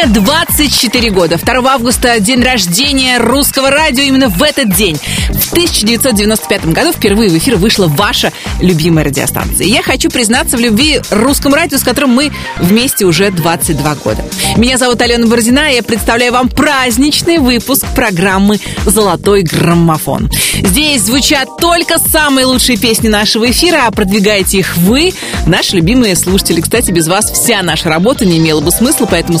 [0.00, 1.36] Сегодня 24 года.
[1.36, 4.02] 2 августа день рождения русского радио.
[4.02, 4.96] Именно в этот день,
[5.28, 9.66] в 1995 году, впервые в эфир вышла ваша любимая радиостанция.
[9.66, 14.24] Я хочу признаться в любви русскому радио, с которым мы вместе уже 22 года.
[14.56, 20.30] Меня зовут Алена Бородина, и я представляю вам праздничный выпуск программы «Золотой граммофон».
[20.62, 25.12] Здесь звучат только самые лучшие песни нашего эфира, а продвигаете их вы,
[25.46, 26.60] наши любимые слушатели.
[26.60, 29.38] Кстати, без вас вся наша работа не имела бы смысла, поэтому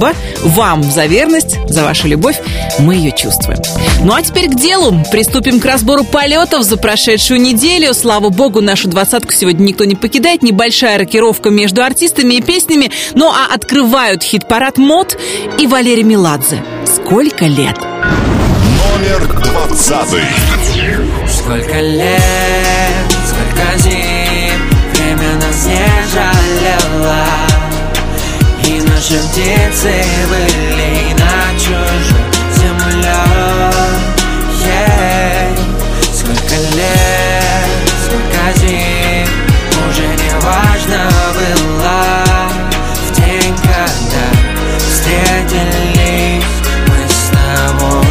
[0.00, 2.40] спасибо вам за верность, за вашу любовь.
[2.78, 3.60] Мы ее чувствуем.
[4.02, 5.04] Ну а теперь к делу.
[5.10, 7.92] Приступим к разбору полетов за прошедшую неделю.
[7.92, 10.42] Слава богу, нашу двадцатку сегодня никто не покидает.
[10.42, 12.90] Небольшая рокировка между артистами и песнями.
[13.14, 15.18] Ну а открывают хит-парад МОД
[15.58, 16.62] и Валерий Меладзе.
[16.86, 17.76] Сколько лет?
[17.78, 20.22] Номер двадцатый.
[21.28, 22.22] Сколько лет,
[29.00, 29.92] наши птицы
[30.28, 33.20] были на чужой земле.
[34.62, 35.48] Yeah.
[36.12, 37.70] Сколько лет,
[38.04, 39.28] сколько зим
[39.88, 41.00] Уже не важно
[41.34, 41.98] было.
[43.06, 44.26] В день, когда
[44.76, 46.54] встретились
[46.86, 48.08] мы с тобой.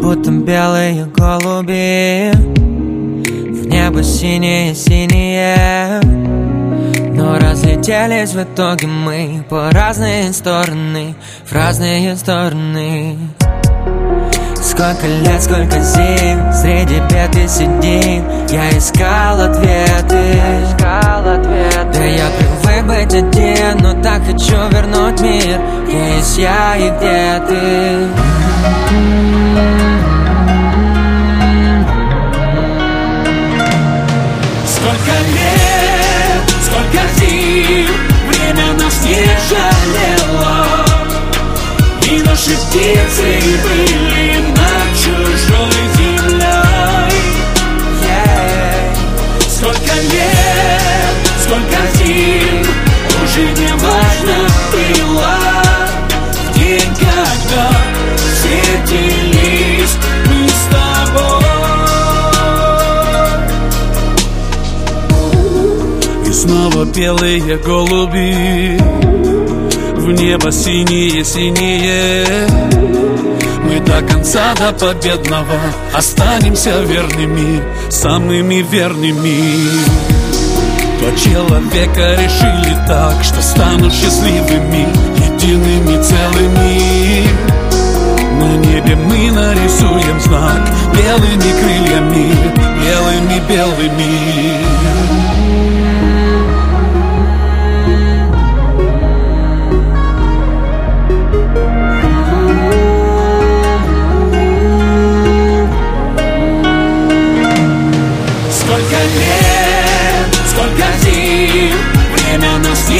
[0.00, 2.32] Будто белые голуби
[3.82, 6.00] небо синее-синее
[7.14, 13.18] Но разлетелись в итоге мы По разные стороны, в разные стороны.
[14.54, 18.24] Сколько лет, сколько зим Среди бед и седин.
[18.48, 20.36] Я искал ответы.
[20.78, 25.60] Да я привык быть один Но так хочу вернуть мир.
[25.88, 28.06] Есть я и где ты
[37.18, 37.88] зим
[38.28, 40.66] Время нас не жалело
[42.10, 47.12] И наши птицы были над чужой землей
[48.02, 49.48] yeah.
[49.48, 52.66] Сколько лет, сколько зим
[53.22, 53.91] Уже не важно
[66.84, 68.76] Белые голуби
[69.96, 72.26] В небо синие-синие
[73.62, 75.60] Мы до конца, до победного
[75.94, 79.70] Останемся верными, самыми верными.
[80.98, 84.88] Два человека решили так Что станут счастливыми,
[85.18, 87.28] едиными целыми.
[88.40, 92.34] На небе мы нарисуем знак Белыми крыльями,
[92.82, 94.81] белыми-белыми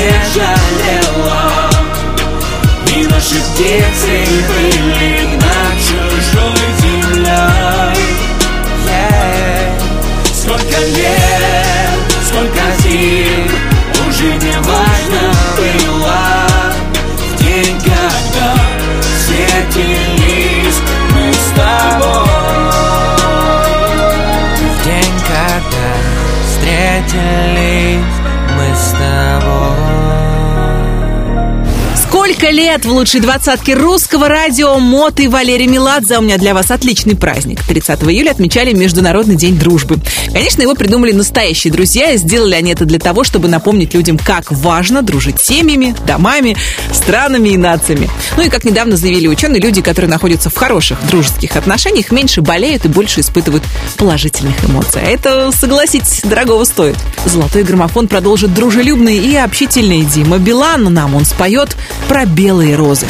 [0.02, 1.70] не жалело
[2.94, 4.14] И наши птицы
[4.48, 8.02] были над чужой землей.
[8.88, 9.22] Yeah.
[10.34, 13.50] Сколько лет, сколько зим
[14.08, 15.24] Уже не важно
[15.56, 16.22] было.
[17.18, 18.54] В день, когда
[19.00, 20.80] встретились
[21.14, 22.26] мы с тобой.
[24.58, 25.88] В день, когда
[26.44, 28.22] встретились
[28.56, 29.81] мы с тобой
[32.42, 36.18] Сколько лет в лучшей двадцатке русского радио Мот и Валерий Меладзе.
[36.18, 37.62] У меня для вас отличный праздник.
[37.62, 40.00] 30 июля отмечали Международный день дружбы.
[40.32, 44.50] Конечно, его придумали настоящие друзья, и сделали они это для того, чтобы напомнить людям, как
[44.50, 46.56] важно дружить семьями, домами,
[46.92, 48.10] странами и нациями.
[48.36, 52.84] Ну и, как недавно заявили ученые, люди, которые находятся в хороших дружеских отношениях, меньше болеют
[52.86, 53.62] и больше испытывают
[53.96, 55.00] положительных эмоций.
[55.00, 56.96] А это, согласитесь, дорогого стоит.
[57.24, 60.92] Золотой граммофон продолжит дружелюбный и общительный Дима Билан.
[60.92, 61.76] Нам он споет
[62.08, 63.06] про белые розы.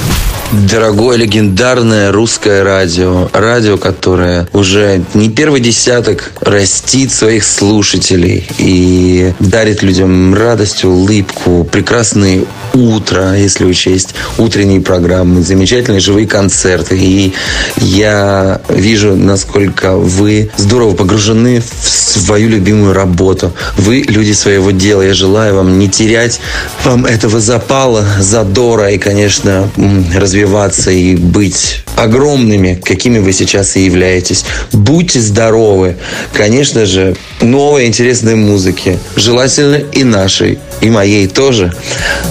[0.52, 3.30] Дорогое легендарное русское радио.
[3.32, 12.44] Радио, которое уже не первый десяток растит своих слушателей и дарит людям радость, улыбку, прекрасные
[12.74, 16.98] утро, если учесть утренние программы, замечательные живые концерты.
[16.98, 17.32] И
[17.78, 23.54] я вижу, насколько вы здорово погружены в свою любимую работу.
[23.78, 25.00] Вы люди своего дела.
[25.00, 26.40] Я желаю вам не терять
[26.84, 29.70] вам этого запала, задора и, конечно,
[30.14, 34.44] развивать развиваться и быть огромными, какими вы сейчас и являетесь.
[34.72, 35.96] Будьте здоровы.
[36.32, 38.98] Конечно же, новой интересной музыки.
[39.14, 41.72] Желательно и нашей, и моей тоже.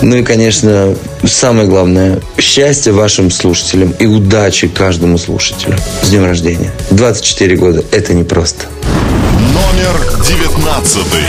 [0.02, 0.94] Ну и, конечно,
[1.26, 5.78] самое главное, счастья вашим слушателям и удачи каждому слушателю.
[6.04, 6.72] С днем рождения.
[6.92, 7.84] 24 года.
[7.92, 8.66] Это непросто.
[9.40, 9.96] Номер
[10.28, 11.24] девятнадцатый.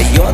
[0.00, 0.29] Поет о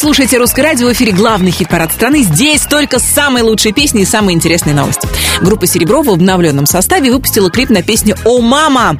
[0.00, 2.22] слушаете «Русское радио» в эфире главный хит-парад страны.
[2.22, 5.06] Здесь только самые лучшие песни и самые интересные новости.
[5.42, 8.96] Группа «Серебро» в обновленном составе выпустила клип на песню «О, мама!».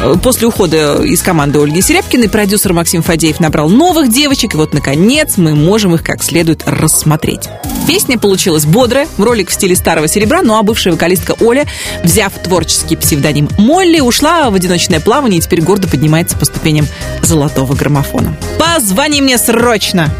[0.00, 4.74] Э, После ухода из команды Ольги Серябкиной продюсер Максим Фадеев набрал новых девочек, и вот,
[4.74, 7.48] наконец, мы можем их как следует рассмотреть.
[7.86, 11.66] Песня получилась бодрая, ролик в стиле старого серебра, ну а бывшая вокалистка Оля,
[12.04, 16.86] взяв творческий псевдоним Молли, ушла в одиночное плавание и теперь гордо поднимается по ступеням
[17.22, 18.36] золотого граммофона.
[18.58, 20.12] Позвони мне срочно!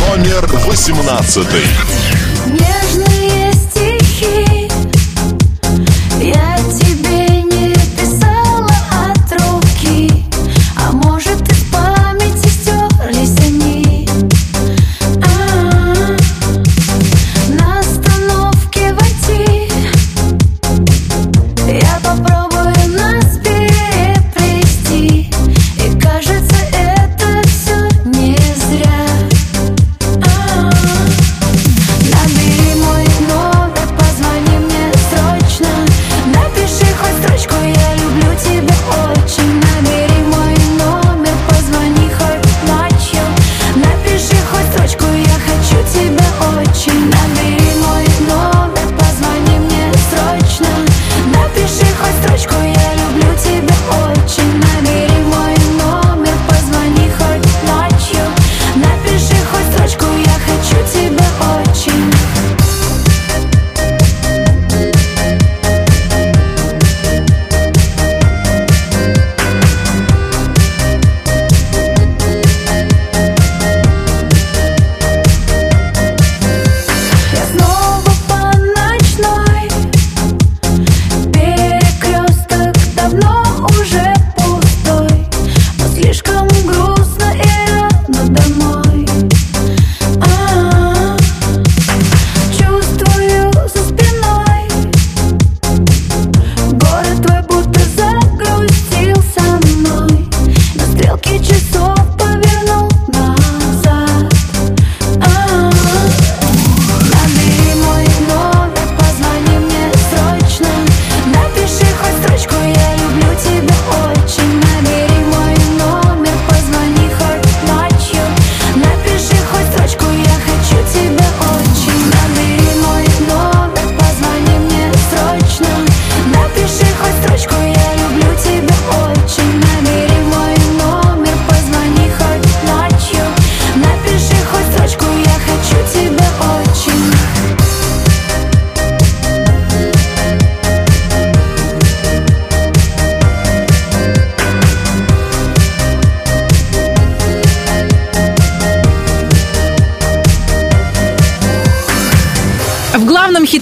[0.00, 1.62] Номер восемнадцатый.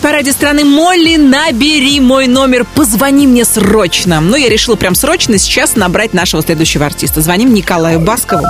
[0.08, 4.22] Хит-параде страны Молли «Набери мой номер, позвони мне срочно».
[4.22, 7.20] Ну, я решила прям срочно сейчас набрать нашего следующего артиста.
[7.20, 8.46] Звоним Николаю Баскову.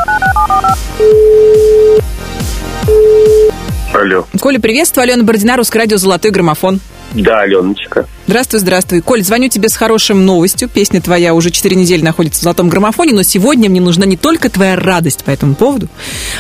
[3.93, 4.25] Алло.
[4.41, 5.03] Коля, приветствую.
[5.03, 6.79] Алена Бородина, Русское радио «Золотой граммофон».
[7.15, 8.07] Да, Аленочка.
[8.29, 9.01] Здравствуй, здравствуй.
[9.01, 10.69] Коль, звоню тебе с хорошим новостью.
[10.69, 14.51] Песня твоя уже 4 недели находится в золотом граммофоне, но сегодня мне нужна не только
[14.51, 15.89] твоя радость по этому поводу,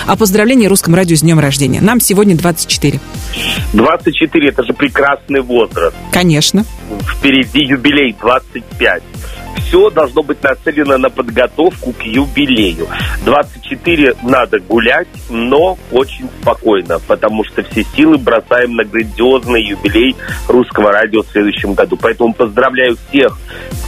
[0.06, 1.80] а поздравление русскому радио с днем рождения.
[1.80, 3.00] Нам сегодня 24.
[3.72, 5.96] 24 это же прекрасный возраст.
[6.12, 6.66] Конечно.
[7.16, 9.02] Впереди юбилей 25.
[9.58, 12.88] Все должно быть нацелено на подготовку к юбилею.
[13.24, 20.16] 24 надо гулять, но очень спокойно, потому что все силы бросаем на грандиозный юбилей
[20.48, 21.98] русского радио в следующем году.
[22.00, 23.38] Поэтому поздравляю всех,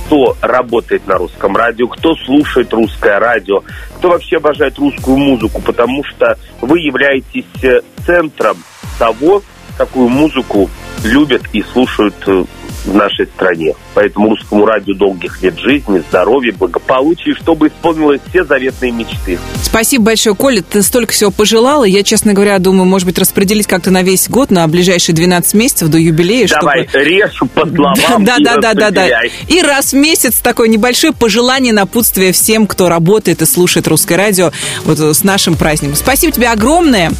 [0.06, 3.62] кто работает на русском радио, кто слушает русское радио,
[3.96, 8.56] кто вообще обожает русскую музыку, потому что вы являетесь э, центром
[8.98, 9.42] того,
[9.78, 10.68] какую музыку
[11.04, 12.44] любят и слушают э,
[12.84, 13.74] в нашей стране.
[13.94, 19.38] Поэтому русскому радио долгих лет жизни, здоровья, благополучия, чтобы исполнилось все заветные мечты.
[19.62, 20.62] Спасибо большое, Коля.
[20.62, 21.84] Ты столько всего пожелала.
[21.84, 25.88] Я, честно говоря, думаю, может быть, распределить как-то на весь год, на ближайшие 12 месяцев
[25.88, 26.48] до юбилея.
[26.48, 27.04] Давай, чтобы...
[27.04, 29.08] режу по словам Да, да, да, да, да.
[29.48, 34.52] И раз в месяц такое небольшое пожелание напутствие всем, кто работает и слушает русское радио
[34.84, 35.96] вот с нашим праздником.
[35.96, 37.10] Спасибо тебе огромное.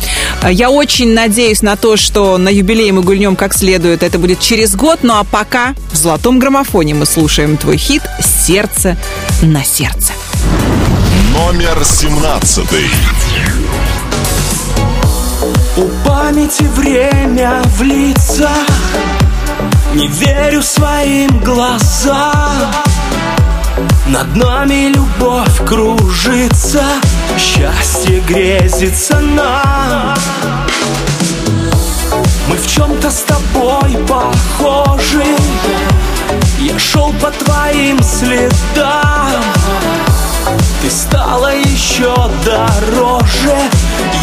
[0.49, 4.03] Я очень надеюсь на то, что на юбилей мы гульнем как следует.
[4.03, 5.01] Это будет через год.
[5.03, 8.97] Ну а пока в золотом граммофоне мы слушаем твой хит «Сердце
[9.41, 10.13] на сердце».
[11.33, 12.67] Номер 17.
[15.79, 18.51] У памяти время в лицах
[19.95, 22.75] Не верю своим глазам
[24.09, 26.85] Над нами любовь кружится
[27.39, 30.15] Счастье грезится нам
[32.49, 35.25] Мы в чем-то с тобой похожи
[36.61, 39.43] Я шел по твоим следам.
[40.83, 42.15] Ты стала еще
[42.45, 43.57] дороже.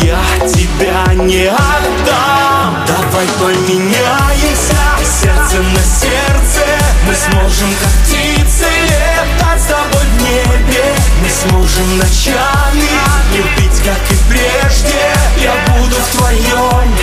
[0.03, 2.86] Я тебя не отдам.
[2.86, 4.77] Давай поменяемся.
[5.03, 6.62] Сердце на сердце.
[7.08, 10.94] Мы сможем как птицы Летать с тобой в небе.
[11.24, 12.88] Мы сможем ночами
[13.34, 15.12] Любить как и прежде.
[15.41, 16.94] Я буду в твоем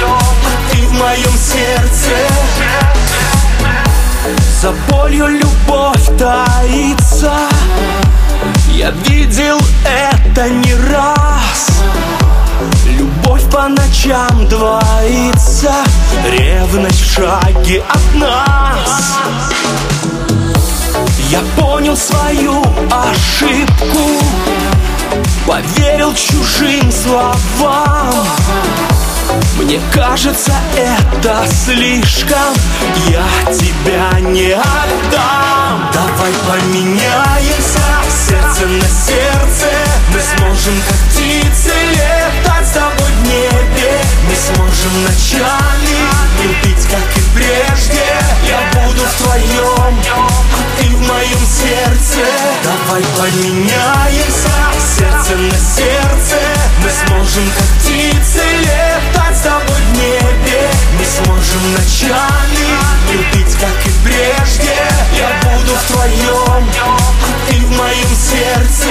[0.45, 3.04] А ты в моем сердце
[4.61, 7.33] За болью любовь таится.
[8.73, 11.83] Я видел это не раз.
[12.87, 15.75] Любовь по ночам двоится.
[16.31, 19.19] Ревность в шаге от нас.
[21.29, 24.23] Я понял свою ошибку.
[25.47, 28.27] Поверил чужим словам
[29.57, 32.55] Мне кажется, это слишком.
[33.09, 35.91] Я тебя не отдам.
[35.93, 37.81] Давай поменяемся.
[38.29, 39.67] Сердце на сердце.
[40.13, 42.67] Мы сможем как птицы Летать.
[42.67, 43.84] С тобой в небе
[44.35, 45.95] Мы сможем ночами
[46.43, 48.03] Любить как и прежде.
[48.49, 52.27] Я буду в твоем А ты в моем сердце.
[52.65, 54.51] Давай поменяемся
[54.99, 56.41] Сердце на сердце.
[56.83, 60.69] Мы сможем как птицы Летать с тобой в небе.
[60.99, 62.67] Мы сможем ночами
[63.13, 64.75] Любить как и прежде.
[65.17, 68.89] Я буду в твоем А ты в моем сердце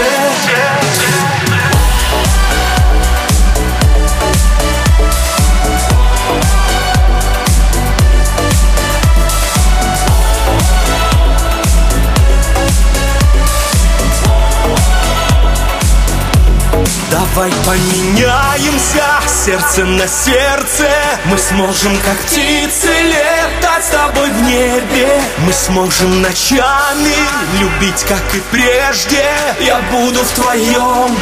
[17.36, 20.88] Давай поменяемся сердце на сердце.
[21.26, 25.20] Мы сможем как птицы летать с тобой в небе.
[25.40, 27.16] Мы сможем ночами
[27.60, 29.26] любить как и прежде.
[29.62, 31.18] Я буду в твоем,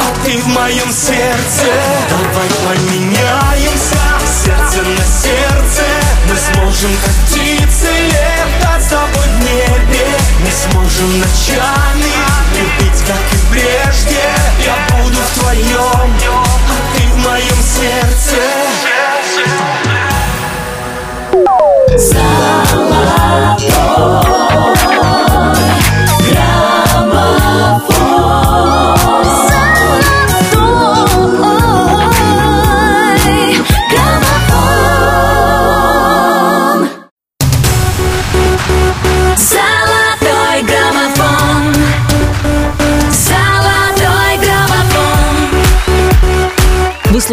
[0.00, 1.70] а ты в моем сердце.
[2.10, 4.00] Давай поменяемся
[4.44, 5.84] сердце на сердце.
[6.28, 10.06] Мы сможем как птицы летать с тобой в небе.
[10.40, 11.71] Мы сможем ночами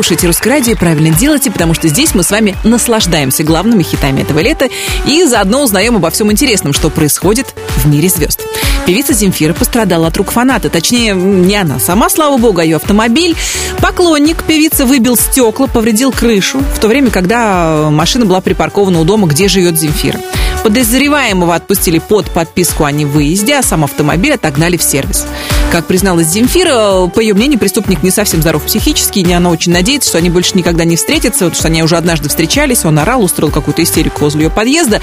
[0.10, 4.22] слушаете «Русское радио» и правильно делаете, потому что здесь мы с вами наслаждаемся главными хитами
[4.22, 4.68] этого лета
[5.06, 8.42] и заодно узнаем обо всем интересном, что происходит в мире звезд.
[8.88, 10.72] Певица Земфира пострадала от рук фаната.
[10.72, 13.36] Точнее, не она сама, слава богу, а ее автомобиль.
[13.82, 19.28] Поклонник певицы выбил стекла, повредил крышу, в то время, когда машина была припаркована у дома,
[19.28, 20.20] где живет Земфира.
[20.64, 25.28] Подозреваемого отпустили под подписку о невыезде, а сам автомобиль отогнали в сервис.
[25.72, 30.10] Как призналась Земфира, по ее мнению, преступник не совсем здоров психически, и она очень надеется,
[30.10, 33.52] что они больше никогда не встретятся, потому что они уже однажды встречались, он орал, устроил
[33.52, 35.00] какую-то истерику возле ее подъезда.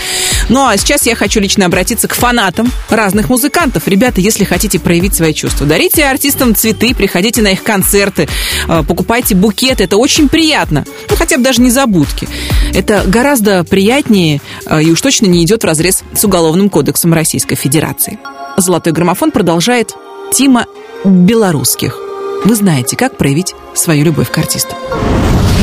[0.49, 3.87] Ну а сейчас я хочу лично обратиться к фанатам разных музыкантов.
[3.87, 8.29] Ребята, если хотите проявить свои чувства, дарите артистам цветы, приходите на их концерты,
[8.67, 10.85] э, покупайте букеты, это очень приятно.
[11.09, 12.29] Ну, хотя бы даже не забудки.
[12.75, 17.55] Это гораздо приятнее э, и уж точно не идет в разрез с Уголовным кодексом Российской
[17.55, 18.19] Федерации.
[18.57, 19.95] Золотой граммофон продолжает
[20.37, 20.67] Тима
[21.03, 21.97] Белорусских.
[22.45, 24.77] Вы знаете, как проявить свою любовь к артисту.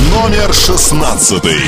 [0.10, 1.60] Номер шестнадцатый.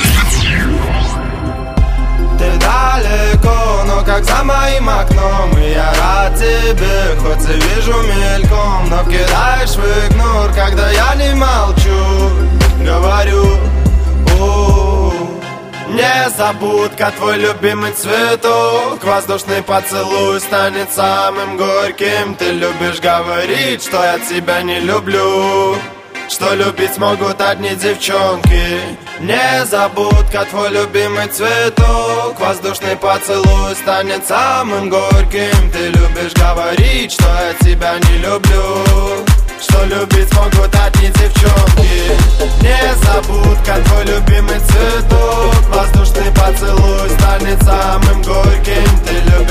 [2.39, 8.89] Ты далеко, но как за моим окном И я рад тебе, хоть и вижу мельком
[8.89, 12.31] Но кидаешь в игнор, когда я не молчу
[12.83, 13.75] Говорю, «О,
[15.95, 19.03] не забудка, твой любимый цветок.
[19.03, 22.36] Воздушный поцелуй станет самым горьким.
[22.36, 25.75] Ты любишь говорить, что я тебя не люблю.
[26.27, 28.81] Что любить могут одни девчонки.
[29.19, 32.39] Не забудка, твой любимый цветок.
[32.39, 35.71] Воздушный поцелуй станет самым горьким.
[35.71, 42.12] Ты любишь говорить, что я тебя не люблю Что любить могут одни девчонки
[42.62, 49.00] Не забудка, твой любимый цветок Воздушный поцелуй станет самым горьким.
[49.06, 49.44] Ты любишь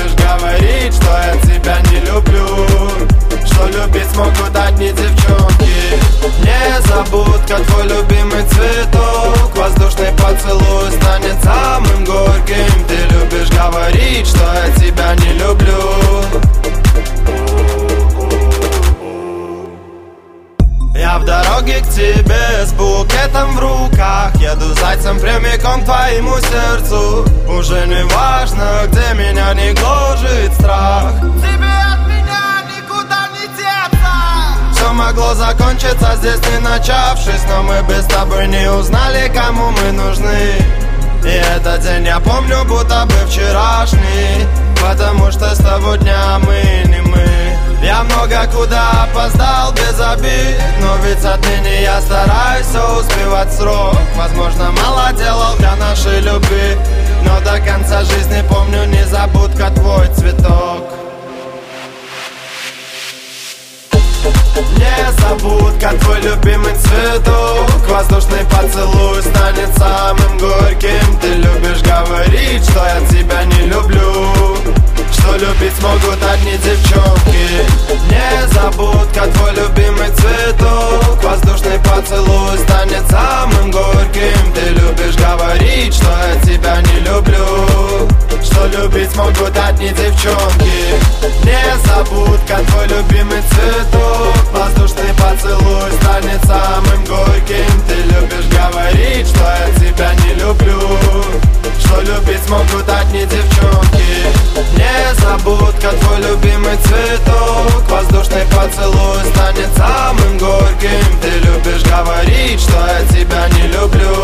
[38.46, 40.52] не узнали, кому мы нужны.
[41.24, 44.46] И этот день я помню, будто бы вчерашний.
[44.80, 47.26] Потому что с того дня мы не мы.
[47.82, 50.60] Я много куда опоздал без обид.
[50.80, 53.96] Но ведь отныне я стараюсь успевать срок.
[54.16, 56.76] Возможно, мало делал для нашей любви.
[57.22, 61.03] Но до конца жизни помню незабудка твой цветок
[65.44, 67.86] Забудка, твой любимый цветок.
[67.86, 71.18] Воздушный поцелуй станет самым горьким.
[71.20, 74.54] Ты любишь говорить, что я тебя не люблю
[75.24, 77.64] Что любить могут одни девчонки
[78.10, 84.52] Не забудка, твой любимый цветок Воздушный поцелуй станет самым горьким.
[84.54, 88.06] Ты любишь говорить, что я тебя не люблю.
[88.42, 90.94] Что любить могут одни девчонки
[91.42, 97.82] Не забудка, твой любимый цветок Воздушный поцелуй станет самым горьким.
[97.88, 101.24] Ты любишь говорить, что я тебя не люблю.
[101.80, 103.94] Что любить могут одни девчонки
[104.76, 107.88] Не забудка, твой любимый цветок.
[107.88, 111.18] Воздушный поцелуй станет самым горьким.
[111.22, 114.14] Ты любишь говорить, что я тебя не люблю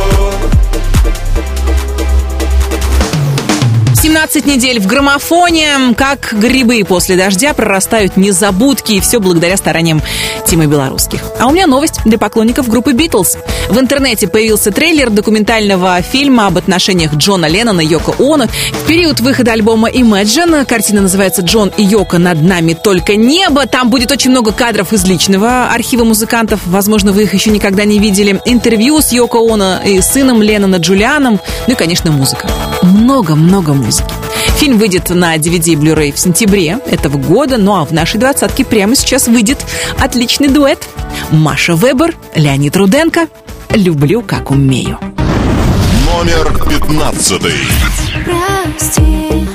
[4.03, 10.01] 17 недель в граммофоне, как грибы после дождя прорастают незабудки, и все благодаря стараниям
[10.47, 11.21] Тимы Белорусских.
[11.39, 13.37] А у меня новость для поклонников группы Битлз.
[13.69, 18.47] В интернете появился трейлер документального фильма об отношениях Джона Леннона и Йоко Оно.
[18.47, 23.67] В период выхода альбома Imagine, картина называется «Джон и Йоко над нами только небо».
[23.67, 26.61] Там будет очень много кадров из личного архива музыкантов.
[26.65, 28.41] Возможно, вы их еще никогда не видели.
[28.47, 31.39] Интервью с Йоко Оно и сыном Леннона Джулианом.
[31.67, 32.49] Ну и, конечно, музыка.
[32.83, 33.90] Много-много музыки.
[34.57, 38.65] Фильм выйдет на DVD и Blu-ray в сентябре этого года, ну а в нашей двадцатке
[38.65, 39.59] прямо сейчас выйдет
[39.99, 40.87] отличный дуэт.
[41.31, 43.29] Маша Вебер, Леонид Руденко.
[43.71, 44.99] «Люблю, как умею».
[46.07, 47.55] Номер пятнадцатый.
[48.25, 49.47] Прости,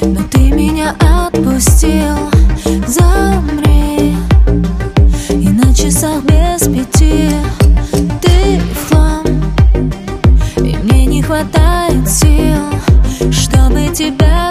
[0.00, 2.30] но ты меня отпустил
[2.86, 4.16] Замри
[5.28, 6.99] И на часах без пяти
[14.00, 14.50] тебя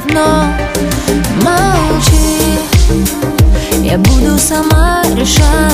[0.00, 0.46] все равно
[1.42, 2.58] Молчи.
[3.82, 5.69] Я буду сама решать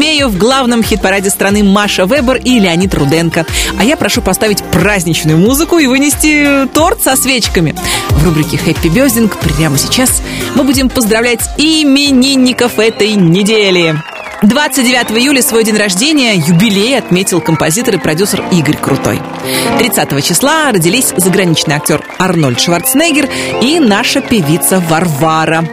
[0.00, 3.44] умею в главном хит-параде страны Маша Вебер и Леонид Руденко.
[3.78, 7.76] А я прошу поставить праздничную музыку и вынести торт со свечками.
[8.08, 10.22] В рубрике «Хэппи Бездинг» прямо сейчас
[10.54, 13.94] мы будем поздравлять именинников этой недели.
[14.42, 19.20] 29 июля свой день рождения, юбилей отметил композитор и продюсер Игорь Крутой.
[19.78, 23.28] 30 числа родились заграничный актер Арнольд Шварценеггер
[23.62, 25.68] и наша певица Варвара.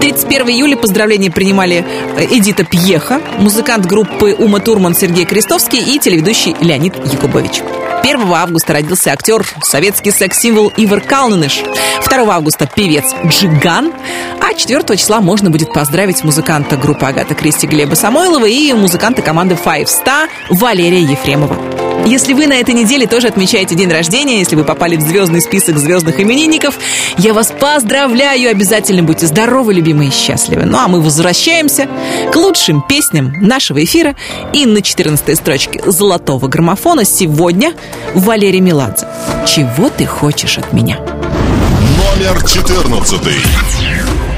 [0.00, 1.84] 31 июля поздравления принимали
[2.16, 7.60] э, Эдита Пьеха, музыкант группы Ума Турман Сергей Крестовский и телеведущий Леонид Якубович.
[8.02, 11.62] 1 августа родился актер, советский секс-символ Ивар Калныш.
[12.08, 13.92] 2 августа певец Джиган.
[14.40, 19.56] А 4 числа можно будет поздравить музыканта группы Агата Кристи Глеба Самойлова и музыканта команды
[19.62, 21.87] Five Star Валерия Ефремова.
[22.06, 25.78] Если вы на этой неделе тоже отмечаете день рождения, если вы попали в звездный список
[25.78, 26.78] звездных именинников,
[27.18, 30.64] я вас поздравляю, обязательно будьте здоровы, любимые и счастливы.
[30.64, 31.88] Ну а мы возвращаемся
[32.32, 34.16] к лучшим песням нашего эфира.
[34.52, 37.74] И на 14 строчке золотого граммофона сегодня
[38.14, 39.06] Валерий Меладзе.
[39.46, 40.98] Чего ты хочешь от меня?
[40.98, 43.20] Номер 14.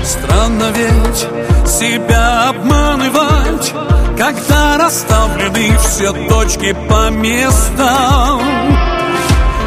[0.05, 3.73] Странно ведь себя обманывать
[4.20, 8.42] Когда расставлены все точки по местам.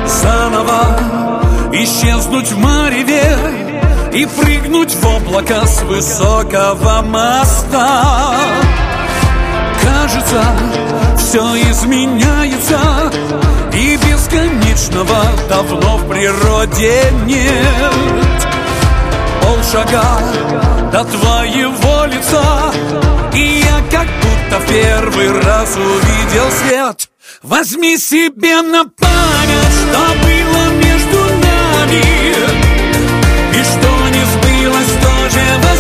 [0.06, 1.00] Заново
[1.72, 3.36] исчезнуть в мареве
[4.14, 8.36] И прыгнуть в облако с высокого моста.
[9.82, 10.44] Кажется,
[11.18, 12.80] все изменяется
[13.74, 18.48] И бесконечного давно в природе нет.
[19.42, 20.04] Полшага
[20.92, 22.72] до твоего лица
[23.34, 24.23] И я как
[24.54, 27.10] будто в первый раз увидел свет.
[27.42, 32.02] Возьми себе на память, что было между нами.
[33.52, 35.73] И что не сбылось, тоже возьми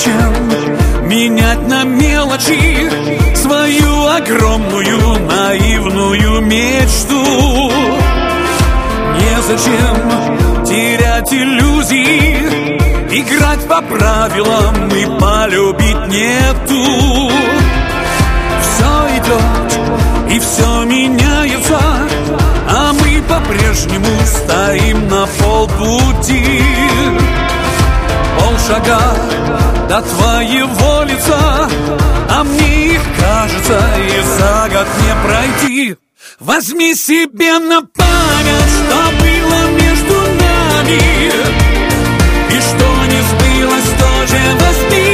[0.00, 2.90] Незачем менять на мелочи
[3.34, 7.70] Свою огромную наивную мечту.
[9.18, 12.78] Незачем терять иллюзии
[13.10, 17.30] Играть по правилам и полюбить нету
[18.62, 19.70] Все идет
[20.30, 21.80] и все меняется
[22.68, 26.62] А мы по-прежнему стоим на полпути.
[28.38, 29.00] Полшага
[29.90, 31.68] до твоего лица
[32.28, 35.96] А мне их кажется и за год не пройти.
[36.38, 41.00] Возьми себе на память, что было между нами
[42.50, 45.09] И что не сбылось, тоже возьми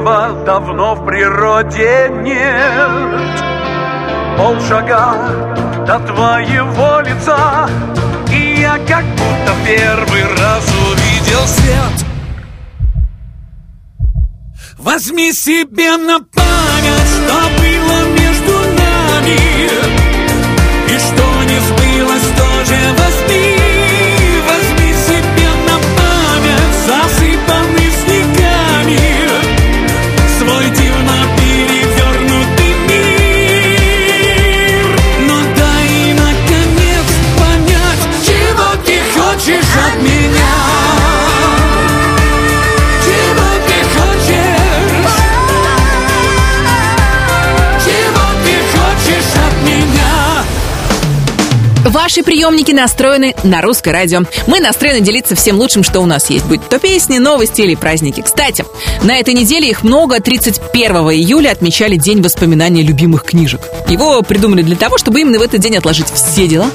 [0.00, 3.44] давно в природе нет.
[4.36, 5.14] Полшага
[5.86, 7.68] до твоего лица
[8.32, 12.06] И я как будто первый раз увидел свет.
[14.78, 19.77] Возьми себе на память, что было между нами
[39.78, 40.07] хочешь от
[51.88, 54.20] Ваши приемники настроены на русское радио.
[54.46, 56.44] Мы настроены делиться всем лучшим, что у нас есть.
[56.44, 58.20] Будь то песни, новости или праздники.
[58.20, 58.66] Кстати,
[59.02, 60.20] на этой неделе их много.
[60.20, 63.62] 31 июля отмечали День воспоминания любимых книжек.
[63.88, 66.70] Его придумали для того, чтобы именно в этот день отложить все дела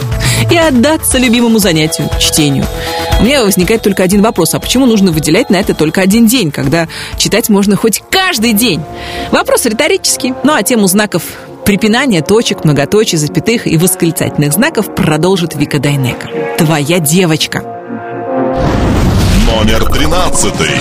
[0.49, 2.65] и отдаться любимому занятию– чтению.
[3.19, 4.55] У меня возникает только один вопрос.
[4.55, 6.87] А почему нужно выделять на это только один день, когда
[7.19, 8.81] читать можно хоть каждый день?
[9.29, 10.33] Вопрос риторический.
[10.43, 11.21] Ну а тему знаков
[11.65, 16.29] Препинание точек, многоточий, запятых и восклицательных знаков продолжит Вика Дайнека.
[16.57, 17.61] Твоя девочка.
[19.47, 20.71] Номер тринадцатый.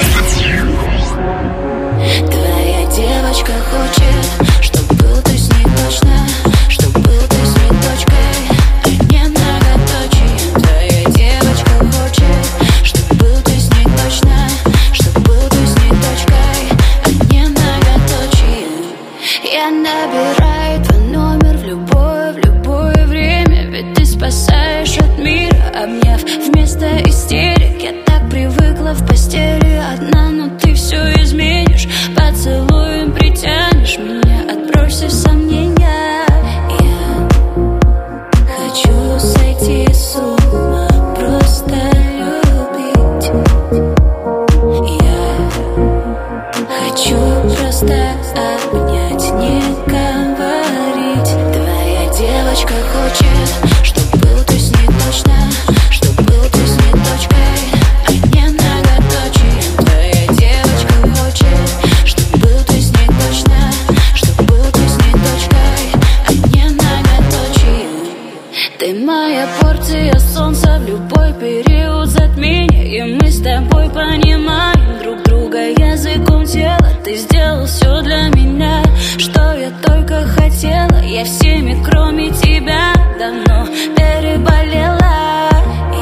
[76.52, 78.82] Языком тела Ты сделал все для меня,
[79.18, 85.50] что я только хотела Я всеми, кроме тебя, давно переболела.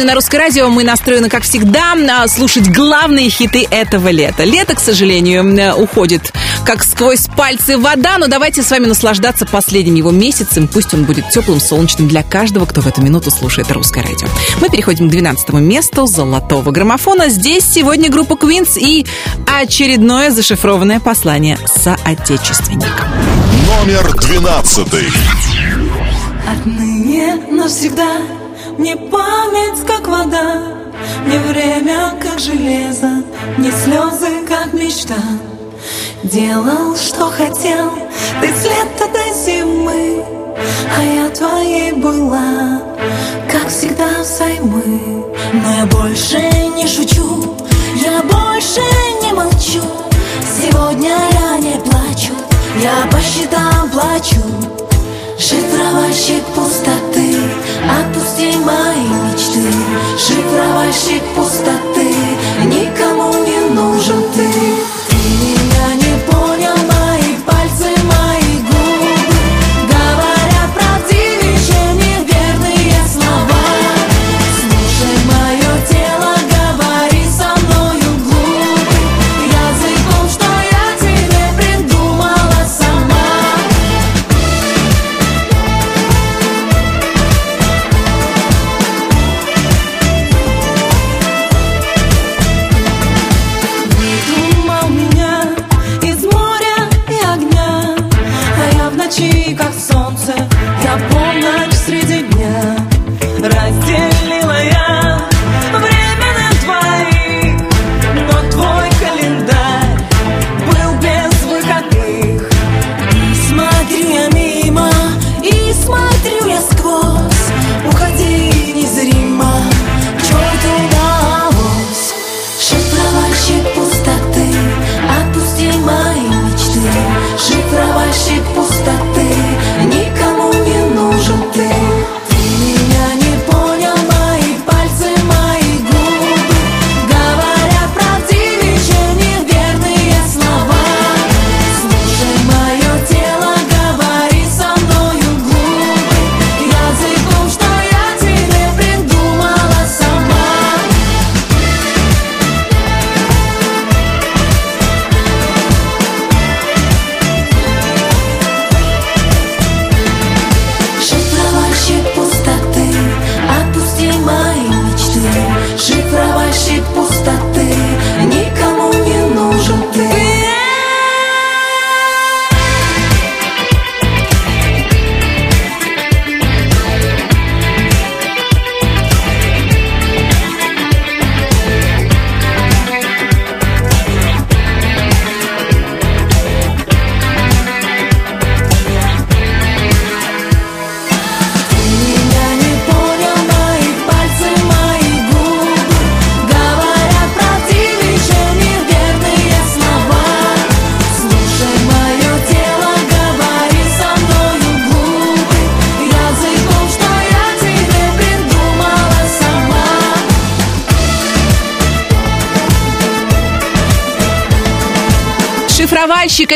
[0.03, 0.69] настроены на русское радио.
[0.69, 4.43] Мы настроены, как всегда, на слушать главные хиты этого лета.
[4.43, 6.33] Лето, к сожалению, э, уходит
[6.65, 10.67] как сквозь пальцы вода, но давайте с вами наслаждаться последним его месяцем.
[10.67, 14.27] Пусть он будет теплым, солнечным для каждого, кто в эту минуту слушает русское радио.
[14.61, 17.29] Мы переходим к 12 месту золотого граммофона.
[17.29, 19.05] Здесь сегодня группа Queens и
[19.47, 23.07] очередное зашифрованное послание соотечественникам.
[23.67, 25.07] Номер двенадцатый.
[26.47, 28.42] Отныне навсегда
[28.83, 30.61] не память, как вода,
[31.25, 33.23] не время, как железо,
[33.57, 35.15] не слезы, как мечта.
[36.23, 37.91] Делал, что хотел,
[38.41, 40.25] ты с лета до зимы,
[40.97, 42.81] а я твоей была,
[43.49, 45.23] как всегда взаймы.
[45.53, 46.41] Но я больше
[46.75, 47.55] не шучу,
[47.95, 48.81] я больше
[49.21, 49.81] не молчу.
[50.59, 52.33] Сегодня я не плачу,
[52.81, 54.41] я по счетам плачу.
[55.39, 57.02] Шифровальщик пустоты,
[58.03, 59.71] отпусти мои мечты.
[60.17, 62.15] Шифровальщик пустоты,
[62.65, 65.02] никому не нужен ты.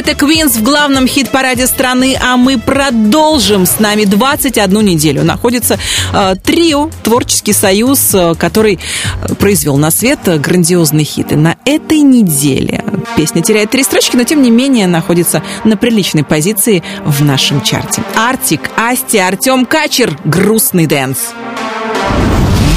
[0.08, 3.66] Это Квинс в главном хит-параде страны, а мы продолжим.
[3.66, 5.78] С нами 21 неделю находится
[6.14, 8.80] э, трио «Творческий союз», э, который
[9.24, 11.36] э, произвел на свет э, грандиозные хиты.
[11.36, 12.86] На этой неделе
[13.18, 18.02] песня теряет три строчки, но тем не менее находится на приличной позиции в нашем чарте.
[18.16, 21.18] Артик, Асти, Артем Качер, «Грустный dance».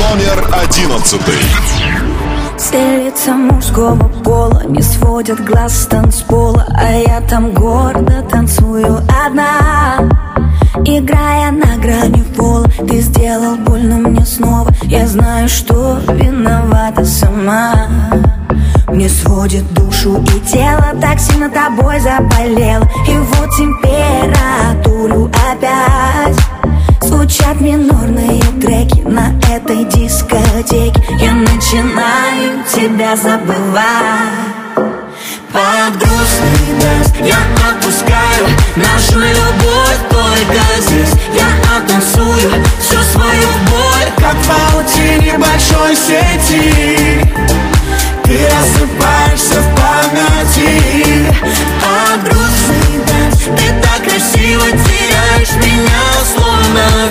[0.01, 1.35] Номер одиннадцатый.
[2.61, 10.07] Все мужского пола не сводят глаз с танцпола А я там гордо танцую одна.
[10.85, 14.71] Играя на грани пола Ты сделал больно мне снова.
[14.83, 17.89] Я знаю, что виновата сама.
[18.89, 26.37] Мне сводит душу и тело Так сильно тобой заболел И вот температуру опять
[27.21, 31.05] Звучат минорные треки на этой дискотеке.
[31.21, 33.85] Я начинаю тебя забывать.
[35.53, 37.37] Под грустный dance я
[37.69, 41.13] отпускаю Нашу любовь только здесь.
[41.35, 47.21] Я оттанцую всю свою боль Как в паутине большой сети.
[48.25, 51.27] Ты рассыпаешься в памяти.
[51.85, 56.01] А грустный dance Ты так красиво теряешь меня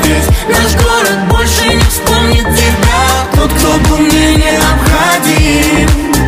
[0.04, 3.28] Весь наш город больше не вспомнит тебя.
[3.36, 6.19] Тот, кто был мне необходим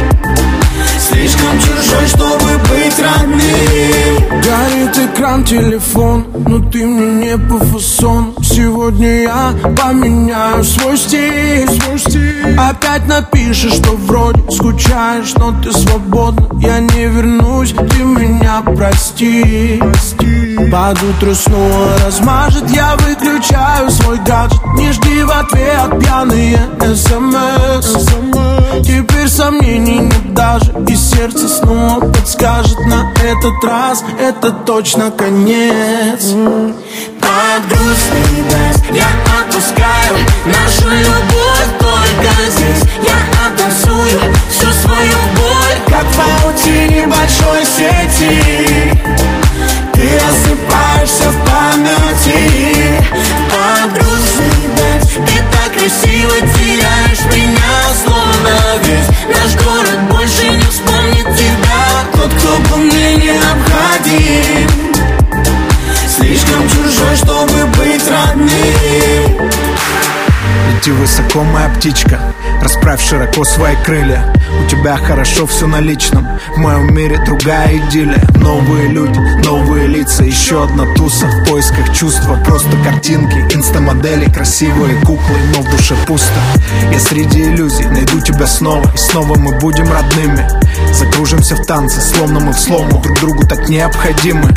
[1.92, 4.42] Чужой, чтобы быть родным.
[4.42, 8.34] Горит экран телефон, но ты мне не по фасон.
[8.42, 12.58] Сегодня я поменяю свой стиль, свой стиль.
[12.58, 16.48] Опять напишешь, что вроде скучаешь, но ты свободна.
[16.60, 20.58] Я не вернусь, ты меня прости, прости.
[20.72, 24.62] Под утро снова размажет, я выключаю свой гаджет.
[24.78, 26.60] Не жди в ответ пьяные
[26.96, 27.96] смс
[28.84, 34.04] Теперь сомнений нет даже И сердце снова подскажет на этот раз.
[34.20, 36.34] Это точно конец.
[37.22, 39.08] Под грустный дождь я
[39.40, 42.84] отпускаю Нашу любовь только здесь.
[43.04, 43.18] Я
[43.48, 44.20] оттанцую
[44.50, 49.00] всю свою боль Как в паутине большой сети.
[49.94, 53.02] Ты рассыпаешься в памяти.
[53.50, 54.61] Под грустный
[55.82, 57.72] красиво теряешь меня
[58.04, 58.54] Словно
[58.84, 61.82] весь наш город больше не вспомнит тебя.
[62.14, 64.70] Тот, кто был мне необходим.
[66.08, 69.52] Слишком чужой, чтобы быть родным.
[70.74, 72.20] Лети высоко, моя птичка.
[72.62, 76.28] Расправь широко свои крылья У тебя хорошо все на личном.
[76.56, 78.24] В моем мире другая идиллия.
[78.36, 80.24] Новые люди, новые лица.
[80.24, 82.36] Еще одна туса в поисках чувства.
[82.46, 86.40] Просто картинки, инстамодели Красивые куклы, но в душе пусто.
[86.92, 88.86] Я среди иллюзий найду тебя снова.
[88.94, 90.48] И снова мы будем родными.
[90.94, 94.50] Закружимся в танце, словно мы в слому Друг другу так необходимы.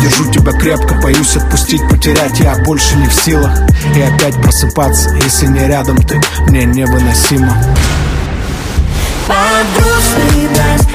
[0.00, 2.40] Держу тебя крепко, боюсь отпустить, потерять.
[2.40, 3.56] Я больше не в силах.
[3.96, 6.20] И опять просыпаться, если не рядом ты.
[6.48, 7.54] Мне невыносимо
[9.26, 10.48] Под грустный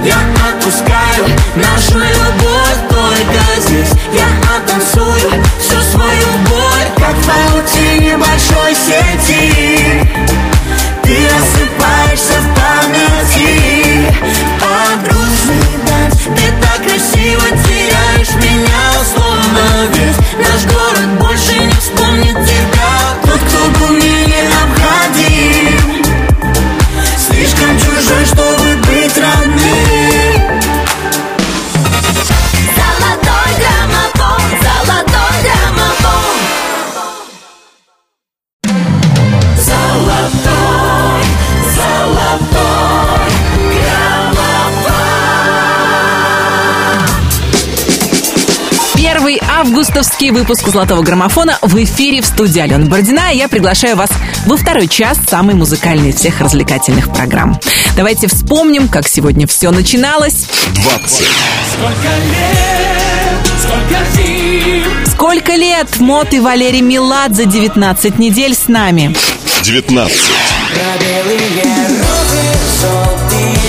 [0.03, 0.17] я
[0.49, 1.25] отпускаю.
[1.55, 3.91] Нашу любовь только здесь.
[4.13, 10.07] Я оттанцую всю свою боль Как в большой сети.
[11.03, 14.13] Ты рассыпаешься в памяти.
[14.59, 15.79] Под грустный
[16.35, 22.89] Ты так красиво теряешь меня Словно весь наш город больше не вспомнит тебя.
[23.23, 24.18] Тот, кто был мне
[49.59, 53.33] августовский выпуск «Золотого граммофона» в эфире в студии Алена Бородина.
[53.33, 54.09] И я приглашаю вас
[54.45, 57.59] во второй час самой музыкальной из всех развлекательных программ.
[57.97, 60.47] Давайте вспомним, как сегодня все начиналось.
[60.75, 61.27] 20.
[61.73, 69.13] Сколько лет, сколько зим Сколько лет Мот и Валерий Меладзе 19 недель с нами.
[69.63, 70.17] 19.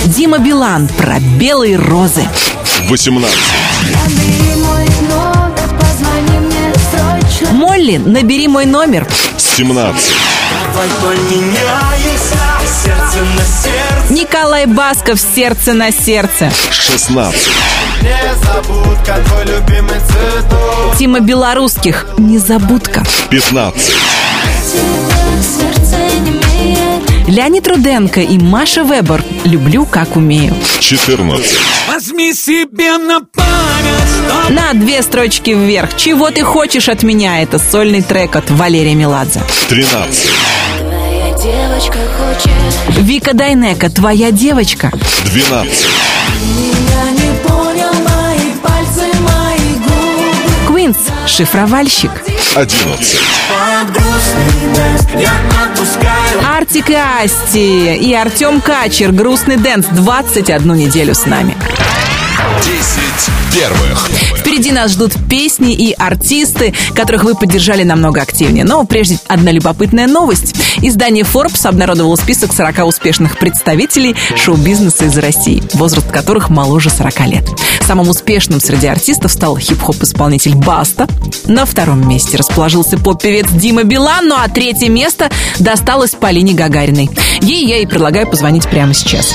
[0.05, 2.25] Дима Билан про белые розы.
[2.87, 3.37] 18.
[7.71, 9.07] Молли, набери мой номер.
[9.37, 10.11] 17.
[10.73, 12.35] Давай поменяемся
[12.83, 16.51] сердце на сердце Николай Басков «Сердце на сердце».
[16.69, 17.39] 16.
[18.01, 23.05] Незабудка, твой любимый цветок Тима Белорусских «Незабудка».
[23.29, 23.93] 15.
[27.29, 30.53] Леонид Руденко и Маша Вебер «Люблю, как умею».
[30.81, 31.57] 14.
[31.87, 34.10] Возьми себе на память,
[34.49, 35.95] На две строчки вверх.
[35.97, 39.41] «Чего ты хочешь от меня?» Это сольный трек от Валерия Меладзе.
[39.69, 40.29] 13.
[40.79, 42.51] Твоя девочка хочет
[42.99, 44.91] Вика Дайнека «Твоя девочка».
[45.25, 45.87] 12.
[46.41, 50.97] Меня не понял мои пальцы, мои губы Квинс
[51.27, 52.11] «Шифровальщик».
[52.55, 53.19] 11.
[53.49, 55.31] под грустный дождь я
[55.63, 61.55] отпускаю Артик и Асти и Артем Качер «Грустный dance» 21 неделю с нами.
[62.63, 64.09] 10 первых.
[64.37, 68.63] Впереди нас ждут песни и артисты, которых вы поддержали намного активнее.
[68.63, 70.55] Но прежде одна любопытная новость.
[70.81, 77.49] Издание Forbes обнародовало список 40 успешных представителей шоу-бизнеса из России, возраст которых моложе 40 лет.
[77.81, 81.07] Самым успешным среди артистов стал хип-хоп-исполнитель Баста.
[81.45, 87.09] На втором месте расположился поп-певец Дима Билан, ну а третье место досталось Полине Гагариной.
[87.41, 89.33] Ей я и предлагаю позвонить прямо сейчас.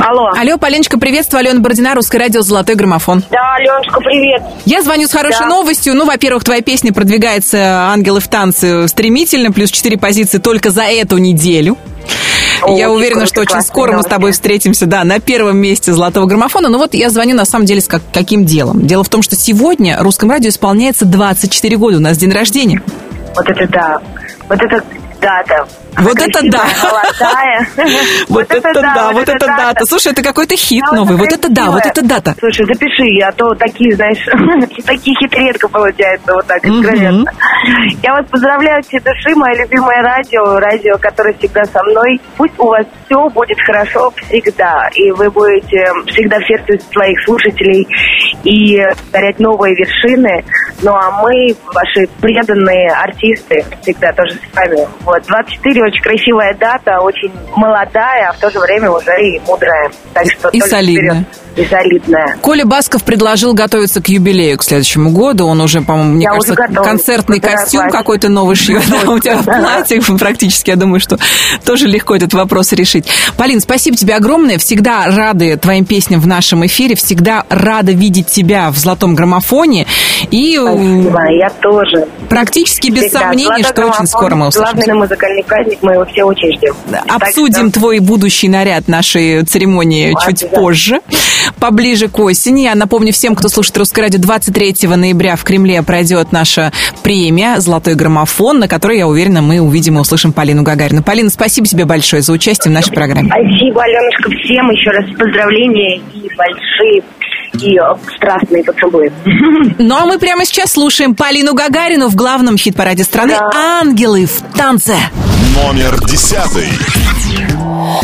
[0.00, 0.28] Алло.
[0.34, 1.40] Алло, Поленочка, приветствую.
[1.40, 3.22] Алена Бородина, Русское радио «Золотой граммофон».
[3.30, 4.42] Да, Аленушка, привет.
[4.64, 5.46] Я звоню с хорошей Да.
[5.48, 5.94] новостью.
[5.94, 7.58] Ну, во-первых, твоя песня продвигается
[7.92, 11.76] «Ангелы в танце» стремительно, плюс 4 позиции только за эту неделю.
[12.66, 16.26] Я Очень уверена, что очень скоро мы с тобой встретимся, да, на первом месте золотого
[16.26, 16.68] граммофона.
[16.68, 18.86] Ну вот я звоню на самом деле с как- каким делом?
[18.86, 22.80] Дело в том, что сегодня русскому радио исполняется 24 года, у нас день рождения.
[23.34, 23.98] Вот это да.
[24.48, 24.84] Вот это
[25.22, 25.66] дата.
[25.98, 26.64] Вот это да.
[28.28, 29.86] Вот это да, вот это дата.
[29.86, 31.16] Слушай, это какой-то хит новый.
[31.16, 32.34] Вот это да, вот это дата.
[32.38, 34.24] Слушай, запиши, а то такие, знаешь,
[34.86, 37.30] такие хит редко получается вот так откровенно.
[38.02, 42.20] Я вас поздравляю души, мое любимое радио, радио, которое всегда со мной.
[42.36, 47.86] Пусть у вас все будет хорошо всегда, и вы будете всегда в сердце своих слушателей
[48.44, 50.44] и дарять новые вершины.
[50.82, 53.21] Ну а мы, ваши преданные артисты,
[53.82, 54.86] всегда тоже с вами.
[55.00, 59.90] Вот, 24 очень красивая дата, очень молодая, а в то же время уже и мудрая.
[60.14, 61.22] Так что И солидная.
[61.22, 61.41] вперед.
[61.56, 62.36] И солидная.
[62.40, 65.46] Коля Басков предложил готовиться к юбилею к следующему году.
[65.46, 68.82] Он уже, по-моему, мне Я кажется, концертный Выбираю костюм какой-то новый шьет.
[68.88, 71.18] Да, у тебя в платье практически, я думаю, что
[71.64, 73.06] тоже легко этот вопрос решить.
[73.36, 74.58] Полин, спасибо тебе огромное.
[74.58, 76.94] Всегда рады твоим песням в нашем эфире.
[76.94, 79.86] Всегда рада видеть тебя в золотом граммофоне.
[80.30, 82.06] И Спасибо, я тоже.
[82.28, 83.20] практически без Всегда.
[83.20, 84.74] сомнений, что очень скоро мы услышимся.
[84.74, 86.74] Главный музыкальный праздник, мы его все очень ждем.
[87.08, 91.00] Обсудим твой будущий наряд нашей церемонии чуть позже,
[91.60, 92.62] поближе к осени.
[92.62, 96.72] Я напомню всем, кто слушает Русское радио, 23 ноября в Кремле пройдет наша
[97.02, 101.02] премия «Золотой граммофон», на которой, я уверена, мы увидим и услышим Полину Гагарину.
[101.02, 103.28] Полина, спасибо тебе большое за участие в нашей программе.
[103.28, 107.02] Спасибо, Аленушка, всем еще раз поздравления и большие
[107.60, 109.12] и э, страстные поцелуи.
[109.78, 114.94] Ну а мы прямо сейчас слушаем Полину Гагарину в главном хит-параде страны «Ангелы в танце».
[115.54, 116.68] Номер десятый.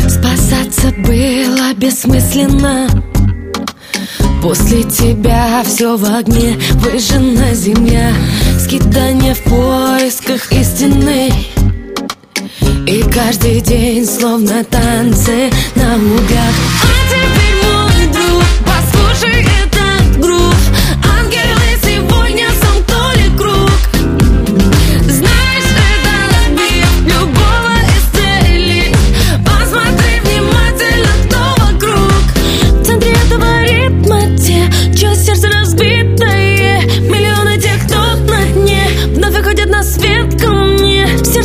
[0.07, 2.87] Спасаться было бессмысленно
[4.41, 8.13] После тебя все в огне Выжжена земля
[8.59, 11.31] Скитание в поисках истины.
[12.85, 16.55] И каждый день словно танцы на лугах.
[16.83, 17.88] А теперь мой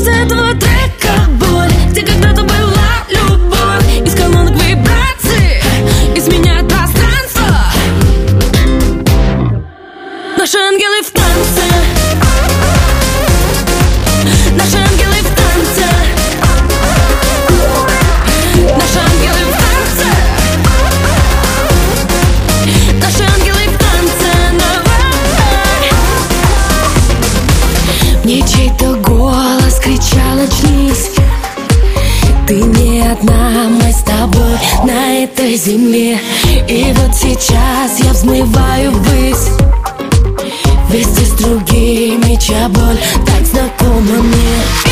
[0.01, 0.54] мне В
[34.95, 36.21] на этой земле.
[36.69, 39.49] И вот сейчас я взмываю ввысь.
[40.89, 44.84] Вместе с другими, чья боль так знакома мне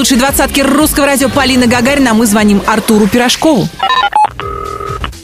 [0.00, 2.12] лучшей двадцатке русского радио Полина Гагарина.
[2.12, 3.66] А мы звоним Артуру Пирожкову.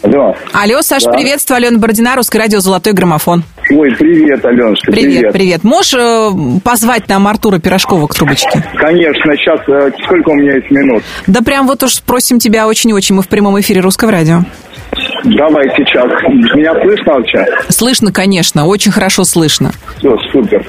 [0.03, 0.37] Алло.
[0.53, 1.13] Алло, Саша, Да.
[1.13, 1.57] приветствую.
[1.57, 3.43] Алена Бородина, русское радио «Золотой граммофон».
[3.71, 5.33] Ой, привет, Аленушка, Привет, привет.
[5.33, 5.65] привет.
[5.65, 6.31] Можешь э,
[6.63, 8.63] позвать нам Артура Пирожкова к трубочке?
[8.77, 11.03] Конечно, сейчас, э, сколько у меня есть минут?
[11.27, 13.15] Да прям вот уж просим тебя очень-очень.
[13.15, 14.43] Мы в прямом эфире русского радио.
[15.25, 16.05] Давай сейчас.
[16.55, 17.47] Меня слышно вообще?
[17.71, 19.73] Слышно, конечно, очень хорошо слышно.
[19.99, 20.65] Все, супер.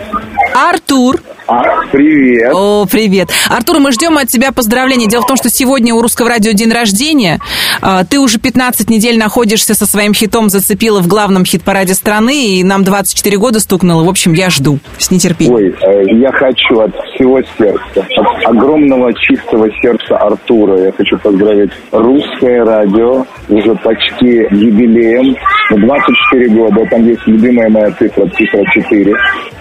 [0.55, 1.18] Артур.
[1.47, 2.51] А, привет.
[2.53, 3.29] О, привет.
[3.49, 5.07] Артур, мы ждем от тебя поздравлений.
[5.07, 7.39] Дело в том, что сегодня у Русского радио день рождения.
[7.81, 12.63] А, Ты уже 15 недель находишься со своим хитом «Зацепила» в главном хит-параде страны, и
[12.65, 14.03] нам 24 года стукнуло.
[14.03, 15.55] В общем, я жду с нетерпением.
[15.55, 21.71] Ой, э, я хочу от всего сердца, от огромного чистого сердца Артура, я хочу поздравить
[21.91, 25.37] русское радио уже почти юбилеем.
[25.71, 29.13] 24 года, там есть любимая моя цифра, цифра 4.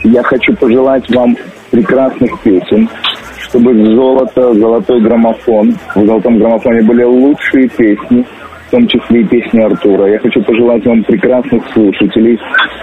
[0.02, 1.36] Я хочу пожелать вам
[1.70, 2.88] прекрасных песен,
[3.38, 5.74] чтобы золото, золотой граммофон.
[5.94, 8.24] В золотом граммофоне были лучшие песни,
[8.66, 10.10] в том числе и песни Артура.
[10.10, 12.38] Я хочу пожелать вам прекрасных слушателей,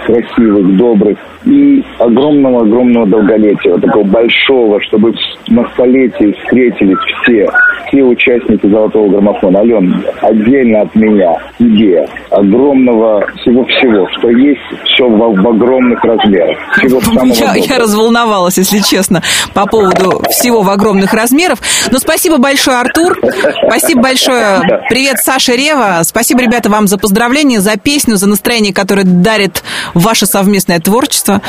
[0.05, 5.13] красивых, добрых и огромного-огромного долголетия, такого большого, чтобы
[5.47, 7.47] на столетии встретились все,
[7.88, 9.59] все участники золотого граммофона.
[9.59, 16.57] Ален, отдельно от меня, тебе, огромного всего-всего, что есть все в, в огромных размерах.
[16.77, 19.21] Всего самого Я, я разволновалась, если честно,
[19.53, 21.59] по поводу всего в огромных размеров.
[21.91, 23.19] Но спасибо большое, Артур.
[23.67, 24.61] Спасибо большое.
[24.89, 26.01] Привет, Саша Рева.
[26.03, 29.63] Спасибо, ребята, вам за поздравления, за песню, за настроение, которое дарит
[29.93, 31.41] ваше совместное творчество.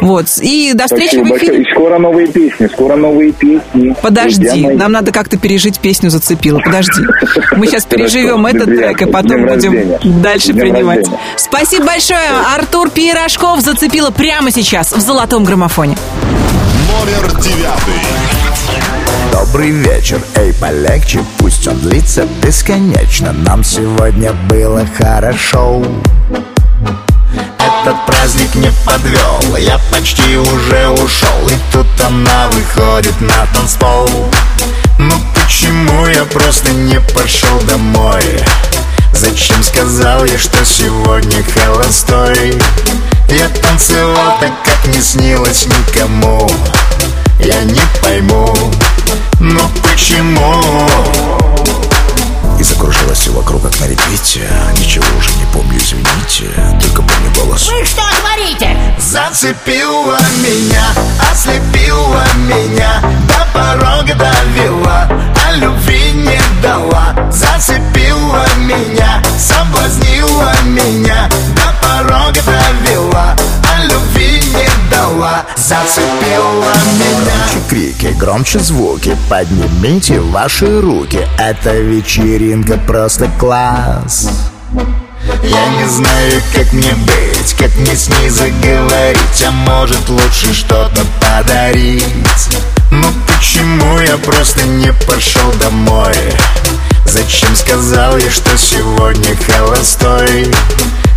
[0.00, 0.26] Вот.
[0.40, 1.50] И до встречи Спасибо в большое.
[1.52, 1.62] эфире.
[1.62, 3.60] И скоро новые песни, скоро новые песни.
[3.74, 4.76] Друзья Подожди, мои.
[4.76, 6.58] нам надо как-то пережить песню «Зацепила».
[6.60, 7.02] Подожди.
[7.56, 11.06] Мы сейчас переживем этот трек, и потом будем дальше принимать.
[11.36, 12.28] Спасибо большое.
[12.54, 15.96] Артур Пирожков «Зацепила» прямо сейчас в золотом граммофоне.
[16.88, 18.95] Номер девятый.
[19.38, 23.34] Добрый вечер, эй, полегче, пусть он длится бесконечно.
[23.34, 25.84] Нам сегодня было хорошо.
[27.58, 31.48] Этот праздник не подвел, я почти уже ушел.
[31.50, 34.08] И тут она выходит на танцпол.
[34.98, 38.24] Ну почему я просто не пошел домой?
[39.12, 42.54] Зачем сказал я, что сегодня холостой?
[43.28, 46.50] Я танцевал так, как не снилось никому.
[47.38, 48.54] Я не пойму,
[49.40, 50.62] но почему?
[52.58, 54.48] И закружилось все вокруг, как на репите.
[54.78, 56.50] Ничего уже не помню, извините.
[56.80, 57.68] Только помню голос.
[57.68, 58.74] Вы что творите?
[58.98, 60.86] Зацепила меня,
[61.30, 65.08] ослепила меня До порога довела,
[65.46, 67.14] а любви не дала.
[67.30, 73.36] Зацепила меня, соблазнила меня До порога довела,
[75.06, 77.32] дала Зацепила меня.
[77.34, 81.20] Громче крики, громче звуки Поднимите ваши руки.
[81.38, 84.30] Эта вечеринка просто класс.
[85.42, 91.02] Я не знаю, как мне быть, как мне с ней заговорить А может лучше что-то
[91.20, 92.04] подарить.
[92.90, 96.14] Ну почему я просто не пошел домой?
[97.06, 100.52] Зачем сказал я, что сегодня холостой?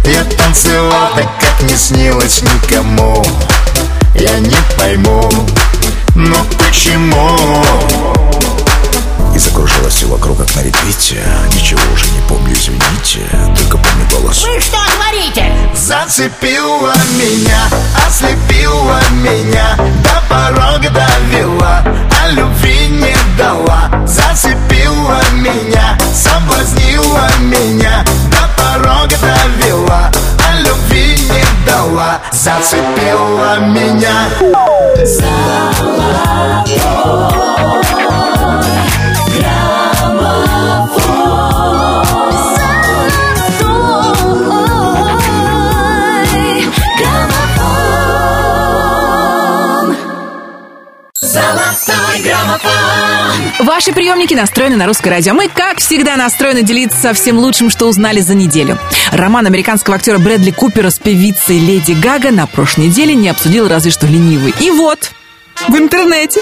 [0.05, 3.23] Я танцевал так, как не снилось никому
[4.16, 5.30] Я не пойму,
[6.16, 7.38] но почему?
[9.34, 13.22] И закружилось все вокруг, как на репите Ничего уже не помню, извините
[13.55, 15.45] Только помню голос Вы что творите?
[15.76, 17.62] Зацепила меня,
[18.05, 21.84] ослепила меня До порога довела,
[22.22, 30.12] а любви не дала Зацепила меня, соблазнила меня До порога довела,
[32.32, 34.30] Зацепила меня.
[35.05, 35.99] Золотой
[53.60, 55.34] Ваши приемники настроены на русское радио.
[55.34, 58.80] Мы, как всегда, настроены делиться всем лучшим, что узнали за неделю.
[59.12, 63.91] Роман американского актера Брэдли Купера с певицей Леди Гага на прошлой неделе не обсудил разве
[63.91, 64.53] что ленивый.
[64.62, 65.12] И вот,
[65.68, 66.41] в интернете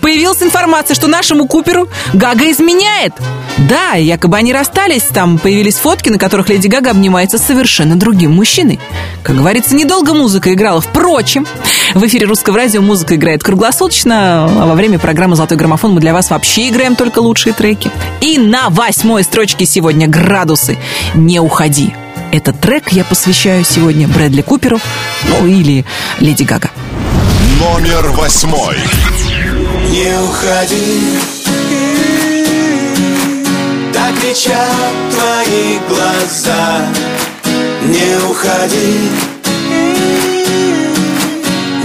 [0.00, 3.14] появилась информация, что нашему Куперу Гага изменяет.
[3.68, 8.32] Да, якобы они расстались, там появились фотки, на которых Леди Гага обнимается с совершенно другим
[8.32, 8.80] мужчиной.
[9.22, 10.80] Как говорится, недолго музыка играла.
[10.80, 11.46] Впрочем,
[11.94, 16.12] в эфире русского радио музыка играет круглосуточно, а во время программы «Золотой граммофон» мы для
[16.12, 17.90] вас вообще играем только лучшие треки.
[18.20, 20.78] И на восьмой строчке сегодня «Градусы.
[21.14, 21.94] Не уходи».
[22.32, 24.80] Этот трек я посвящаю сегодня Брэдли Куперу,
[25.28, 25.84] ну или
[26.18, 26.70] Леди Гага.
[27.58, 28.76] Номер восьмой.
[29.88, 31.18] Не уходи.
[33.92, 36.86] Так кричат твои глаза.
[37.84, 39.10] Не уходи.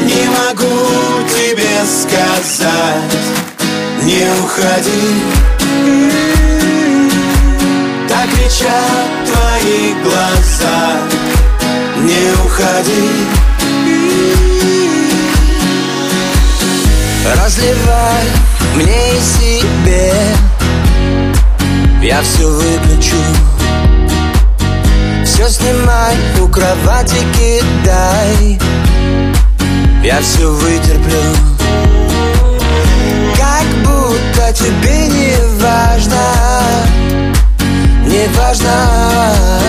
[0.05, 0.87] Не могу
[1.29, 3.17] тебе сказать.
[4.03, 5.07] Не уходи.
[8.07, 10.97] Так кричат твои глаза.
[12.03, 13.47] Не уходи
[17.35, 18.25] Разливай
[18.75, 20.13] мне и себе.
[22.01, 23.17] Я все выключу
[25.25, 28.59] Все снимай, у кровати кидай
[30.03, 31.21] Я все вытерплю.
[33.35, 36.21] Как будто тебе не важно
[38.05, 39.59] Не важно.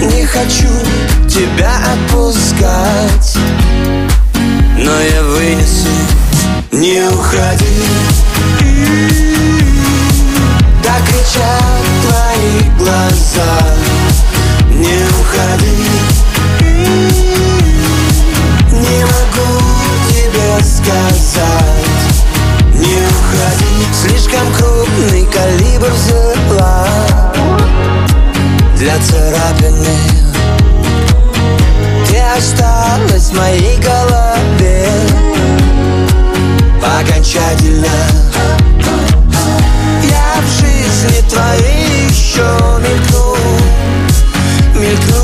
[0.00, 0.68] Не хочу
[1.28, 3.36] тебя отпускать
[4.92, 5.88] но я вынесу.
[6.70, 7.82] Не уходи.
[10.82, 13.52] Так кричат твои глаза.
[14.70, 15.76] Не уходи.
[18.72, 19.62] Не могу
[20.08, 21.42] тебе сказать.
[22.74, 23.86] Не уходи.
[23.92, 26.86] Слишком крупный калибр взяла.
[28.76, 30.31] Для царапины
[32.32, 34.88] Ты осталась в моей голове.
[36.82, 37.86] Окончательно.
[40.02, 42.46] Я в жизни твоей еще
[42.80, 43.36] мелькну
[44.74, 45.22] Мелькну.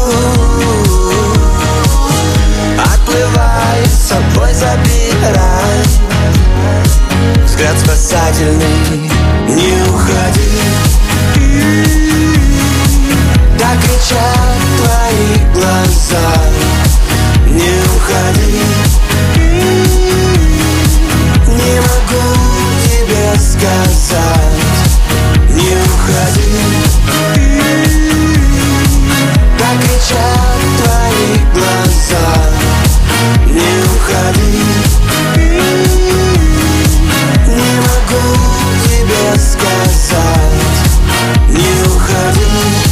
[2.78, 5.82] Отплывай с собой забирай
[7.46, 9.10] Взгляд спасательный.
[9.48, 10.58] Не уходи.
[13.58, 16.37] Так кричат твои глаза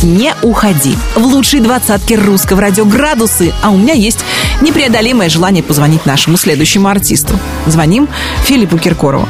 [0.07, 0.97] Не уходи.
[1.17, 4.21] В лучшей двадцатке русского радио «Градусы», а у меня есть
[4.61, 7.37] непреодолимое желание позвонить нашему следующему артисту.
[7.67, 8.09] Звоним
[8.45, 9.27] Филиппу Киркорову.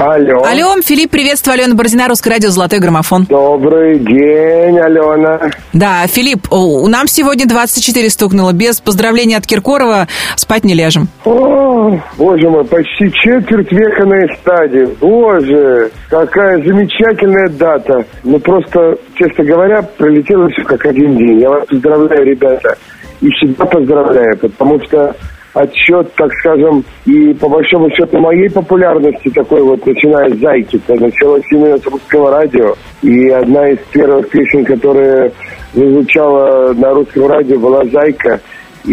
[0.00, 0.42] Алло.
[0.44, 3.26] Алло, Филипп, приветствую, Алена Бородина, Русское радио «Золотой граммофон».
[3.26, 5.38] Добрый день, Алена.
[5.74, 8.52] Да, Филипп, нам сегодня 24 стукнуло.
[8.54, 11.08] Без поздравления от Киркорова спать не ляжем.
[11.26, 14.88] О, боже мой, почти четверть века на эстаде.
[15.02, 18.06] Боже, какая замечательная дата.
[18.24, 21.40] Ну, просто, честно говоря, пролетело все как один день.
[21.40, 22.74] Я вас поздравляю, ребята.
[23.20, 25.14] И всегда поздравляю, потому что
[25.54, 31.42] отчет, так скажем, и по большому счету моей популярности такой вот, начиная с «Зайки», началось
[31.50, 32.74] именно с русского радио.
[33.02, 35.32] И одна из первых песен, которая
[35.74, 38.40] звучала на русском радио, была «Зайка»
[38.84, 38.92] и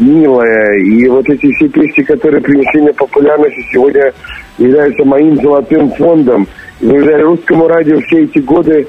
[0.00, 0.78] «Милая».
[0.78, 4.12] И вот эти все песни, которые принесли мне популярность, сегодня
[4.58, 6.46] являются моим золотым фондом.
[6.80, 8.86] И благодаря русскому радио все эти годы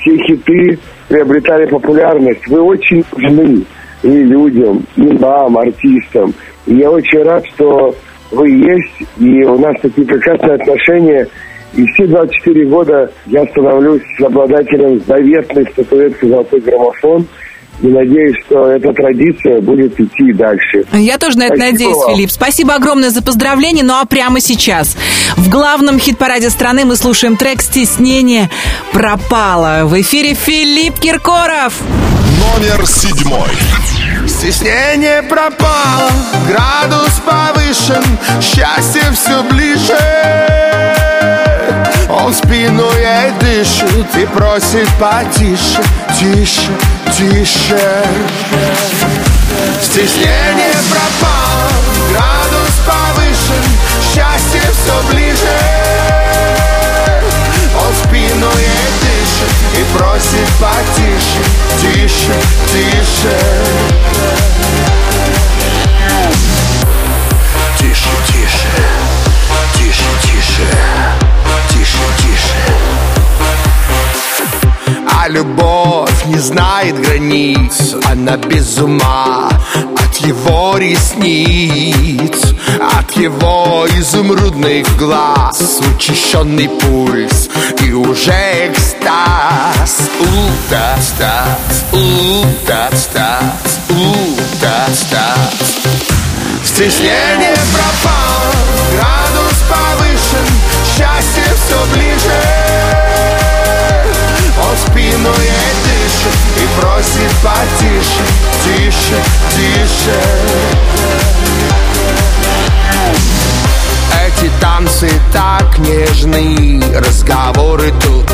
[0.00, 0.78] все хиты
[1.08, 2.46] приобретали популярность.
[2.48, 3.64] Вы очень нужны
[4.02, 6.34] и людям, и нам, артистам.
[6.66, 7.94] И я очень рад, что
[8.30, 11.28] вы есть, и у нас такие прекрасные отношения.
[11.74, 17.26] И все 24 года я становлюсь обладателем заветной статуэтки «Золотой граммофон».
[17.80, 20.84] И надеюсь, что эта традиция будет идти дальше.
[20.92, 22.14] Я тоже на это Спасибо надеюсь, вам.
[22.14, 22.30] Филипп.
[22.30, 23.82] Спасибо огромное за поздравление.
[23.84, 24.96] Ну а прямо сейчас
[25.36, 28.50] в главном хит-параде страны мы слушаем трек «Стеснение
[28.92, 29.86] пропало».
[29.86, 31.74] В эфире Филипп Киркоров.
[32.38, 33.48] Номер седьмой.
[34.26, 36.10] Стеснение пропало,
[36.48, 38.04] градус повышен,
[38.40, 39.98] счастье все ближе.
[42.14, 45.82] Он спину ей дышит и просит потише,
[46.18, 46.70] тише,
[47.16, 48.04] тише.
[49.80, 51.70] Стеснение пропало,
[52.10, 53.64] градус повышен,
[54.02, 55.58] счастье все ближе.
[57.74, 61.42] Он спину ей дышит и просит потише,
[61.80, 62.34] тише,
[62.72, 63.38] тише.
[67.78, 68.68] Тише, тише,
[69.78, 70.91] тише, тише,
[72.18, 72.62] тише.
[75.08, 79.48] А любовь не знает границ, она без ума
[80.12, 82.54] от его ресниц,
[82.98, 87.48] от его изумрудных глаз, учащенный пульс
[87.80, 88.32] и уже
[88.68, 90.10] экстаз.
[90.20, 95.42] У-тас-тас, у-тас-тас, у-тас-тас.
[96.64, 98.52] Стеснение пропало,
[98.92, 100.46] градус повышен,
[100.96, 102.40] счастье все ближе.
[104.58, 108.24] Он спину ей дышит и просит потише,
[108.64, 109.18] тише,
[109.54, 110.20] тише.
[114.26, 118.30] Эти танцы так нежны, разговоры тут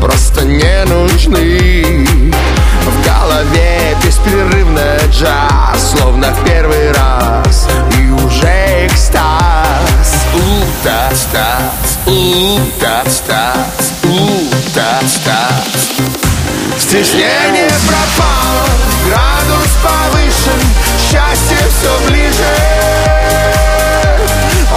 [0.00, 2.06] просто не нужны.
[2.84, 9.54] В голове беспрерывно джаз, словно в первый раз, и уже экстаз.
[12.06, 15.92] У-тас-тас, у-тас-тас, у-тас-тас.
[16.78, 18.66] Стеснение пропало,
[19.06, 20.60] градус повышен,
[20.98, 22.54] счастье все ближе.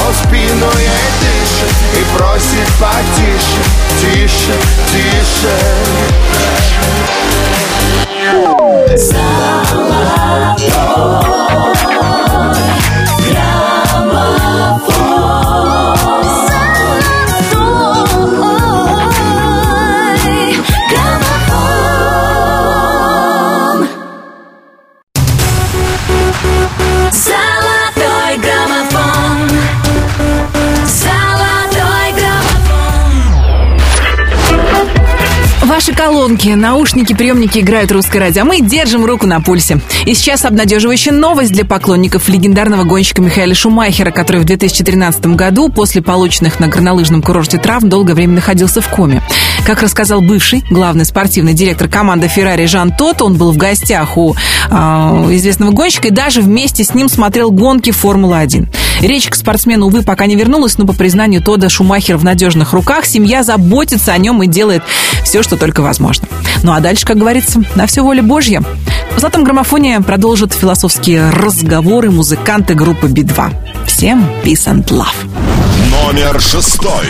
[0.06, 3.62] Он спину ей дышит и просит потише,
[4.00, 4.56] тише,
[4.92, 5.56] тише.
[6.34, 6.78] Ваши
[36.28, 39.80] колонки, наушники, приемники играют русское радио, а мы держим руку на пульсе.
[40.06, 46.02] И сейчас обнадеживающая новость для поклонников легендарного гонщика Михаила Шумахера, который в 2013 году после
[46.02, 49.22] полученных на горнолыжном курорте травм долгое время находился в коме.
[49.66, 54.34] Как рассказал бывший главный спортивный директор команды Феррари Жан Тот, он был в гостях у
[54.34, 58.68] э, известного гонщика и даже вместе с ним смотрел гонки Формулы-1.
[59.00, 63.06] Речь к спортсмену, увы, пока не вернулась, но по признанию Тода Шумахер в надежных руках,
[63.06, 64.84] семья заботится о нем и делает
[65.24, 66.17] все, что только возможно.
[66.64, 68.62] Ну а дальше, как говорится, на все воля Божья.
[69.16, 73.86] В «Золотом граммофоне» продолжат философские разговоры музыканты группы Би-2.
[73.88, 75.16] Всем peace and love.
[75.90, 77.08] Номер шестой.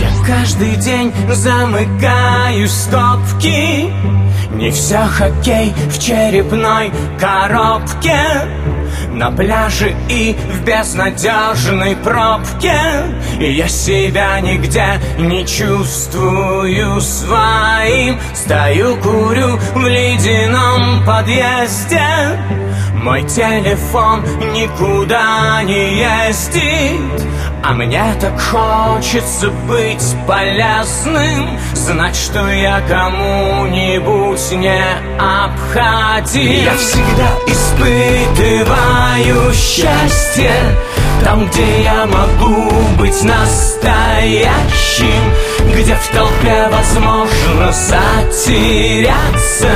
[0.00, 3.90] Я каждый день замыкаю стопки
[4.54, 8.18] Не все хоккей в черепной коробке
[9.10, 13.04] На пляже и в безнадежной пробке.
[13.38, 18.18] Я себя нигде не чувствую своим.
[18.34, 22.02] Стою, курю в ледяном подъезде.
[22.94, 24.22] Мой телефон
[24.52, 27.22] никуда не ездит.
[27.64, 31.58] А мне так хочется быть полезным.
[31.74, 34.82] Знать, что я кому-нибудь не
[35.18, 38.81] обходим Я всегда испытываю
[39.52, 40.52] счастье
[41.24, 44.52] Там, где я могу быть настоящим
[45.74, 49.70] Где в толпе возможно затеряться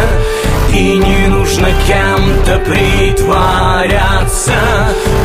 [0.73, 4.55] И не нужно кем-то притворяться.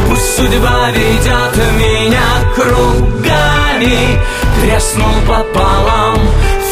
[0.08, 4.20] Пусть судьба ведет меня кругами
[4.62, 6.20] Треснул пополам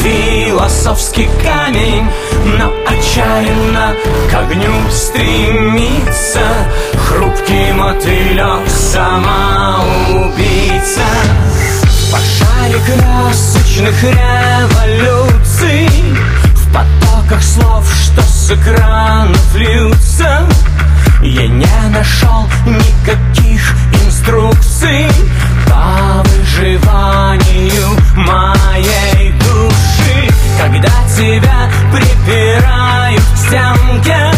[0.02, 2.08] философский камень
[2.58, 3.96] Но отчаянно
[4.30, 6.42] к огню стремится.
[7.08, 9.82] Хрупкий мотылек самоубийца.
[11.84, 15.90] В пожаре красочных революций
[16.56, 20.48] В потоках слов, что с экранов льются.
[21.22, 23.76] Я не нашел никаких
[24.06, 25.08] инструкций
[25.68, 29.29] По выживанию моей
[30.60, 34.32] Когда тебя припирают к стенке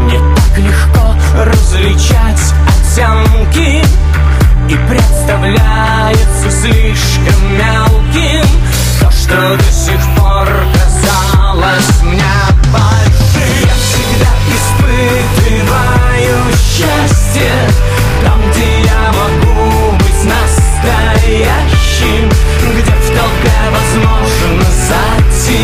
[0.00, 3.82] Не так легко различать оттенки
[4.68, 8.46] И представляется слишком мелким.
[9.00, 10.17] То, что до сих пор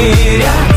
[0.05, 0.74] затеряться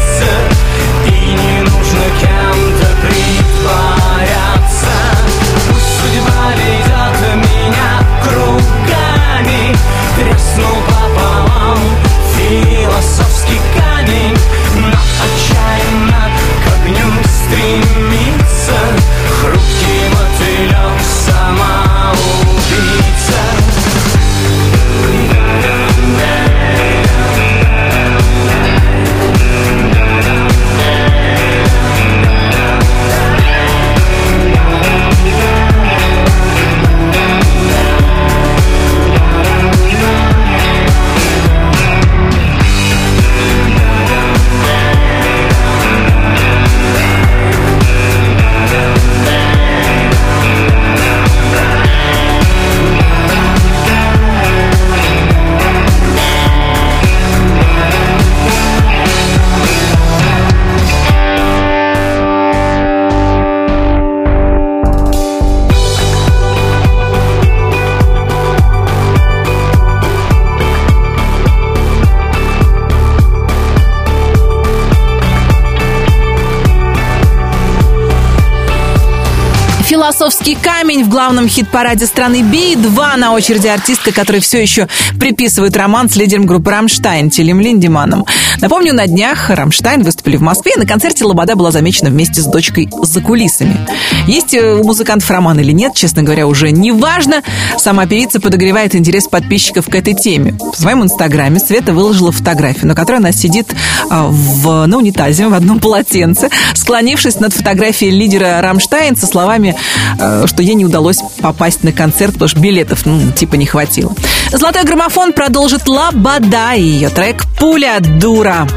[80.07, 82.75] философский камень в главном хит-параде страны Би-2.
[82.75, 84.87] На очереди артистка, который все еще
[85.19, 88.25] приписывает роман с лидером группы «Рамштайн» Тилем Линдеманом.
[88.61, 92.45] Напомню, на днях «Рамштайн» выступили в Москве, и на концерте Лобода была замечена вместе с
[92.45, 93.85] дочкой за кулисами.
[94.27, 97.43] Есть э, у музыкантов роман или нет, честно говоря, уже не важно.
[97.77, 100.57] Сама певица подогревает интерес подписчиков к этой теме.
[100.73, 103.67] В своем инстаграме Света выложила фотографию, на которой она сидит
[104.09, 109.75] а, в, на унитазе в одном полотенце, склонившись над фотографией лидера «Рамштайн» со словами,
[110.17, 114.13] э, что ей не удалось попасть на концерт, потому что билетов, ну, типа, не хватило.
[114.51, 118.67] Золотой граммофон продолжит Лобода и ее трек «Пуля дура».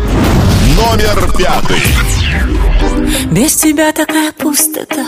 [0.76, 2.09] Номер пятый.
[3.30, 5.04] Без тебя такая пустота.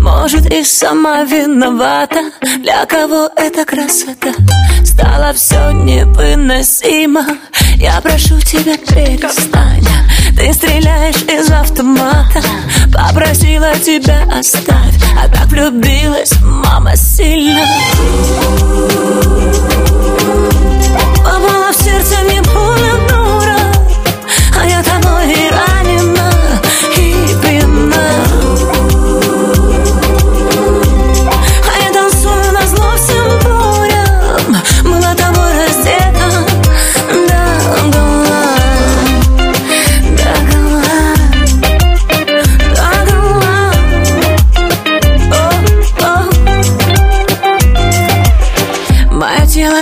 [0.00, 2.30] Может и сама виновата.
[2.62, 4.32] Для кого эта красота?
[4.84, 7.24] Стало все невыносимо.
[7.76, 9.86] Я прошу тебя перестань.
[10.36, 12.42] Ты стреляешь из автомата.
[12.92, 14.94] Попросила тебя оставь.
[15.22, 17.64] А так влюбилась мама сильно.
[21.18, 23.03] Попала в сердце не понял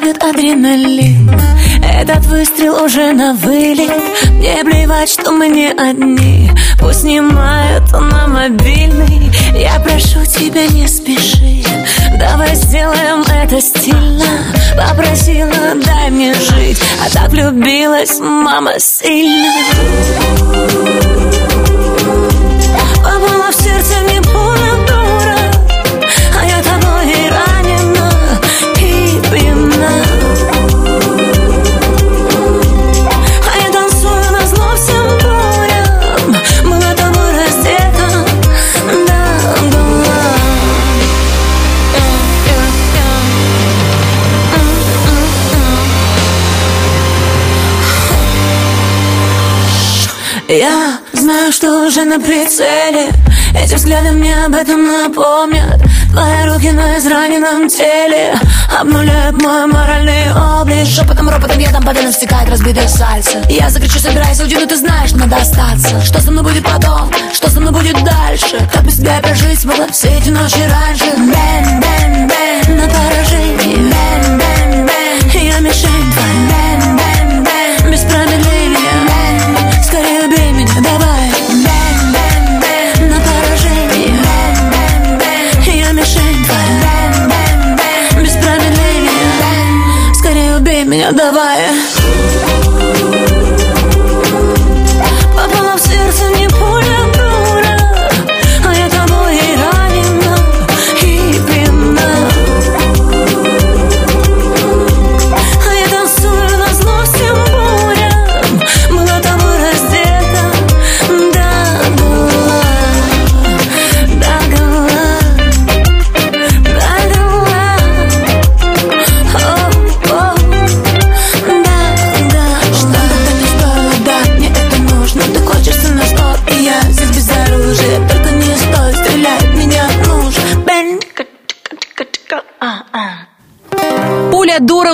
[0.01, 1.30] Бьет адреналин.
[1.84, 3.90] Этот выстрел уже на вылет.
[4.30, 6.51] Мне плевать, что мы не одни.
[6.78, 9.30] Пусть снимают на мобильный.
[9.55, 11.62] Я прошу тебя, не спеши.
[12.18, 14.24] Давай сделаем это стильно.
[14.76, 15.53] Попросила,
[15.84, 16.80] дай мне жить.
[17.05, 19.53] А так влюбилась мама сильно.
[22.97, 24.01] Попала в сердце
[51.93, 53.12] уже на прицеле.
[53.55, 55.78] Эти взгляды мне об этом напомнят.
[56.11, 58.34] Твои руки на израненном теле
[58.80, 60.86] Обнуляют мой моральный облик.
[60.86, 63.43] Шепотом, ропотом я там победно стекает разбитое сальце.
[63.51, 66.01] Я закричу, собирайся, уйди, но ты знаешь, надо остаться.
[66.01, 68.59] Что со мной будет потом, что со мной будет дальше?
[68.72, 71.12] Как без тебя прожить смогла все эти ночи раньше?
[71.16, 73.32] Бэн, бэн, бэн, на поражении
[91.12, 91.82] давай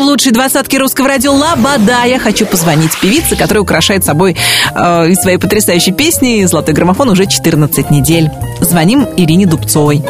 [0.09, 2.04] лучшей двадцатке русского радио Лабада.
[2.06, 4.36] Я хочу позвонить певице, которая украшает собой
[4.74, 8.30] э, из своей потрясающей песни «Золотой граммофон» уже 14 недель.
[8.61, 10.02] Звоним Ирине Дубцовой.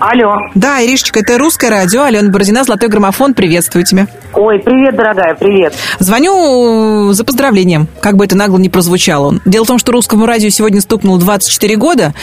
[0.00, 0.38] Алло.
[0.54, 2.04] Да, Иришечка, это русское радио.
[2.04, 3.34] Алена Бородина, «Золотой граммофон».
[3.34, 4.06] Приветствую тебя.
[4.32, 5.74] Ой, привет, дорогая, привет.
[5.98, 9.38] Звоню за поздравлением, как бы это нагло не прозвучало.
[9.44, 12.14] Дело в том, что русскому радио сегодня стукнуло 24 года,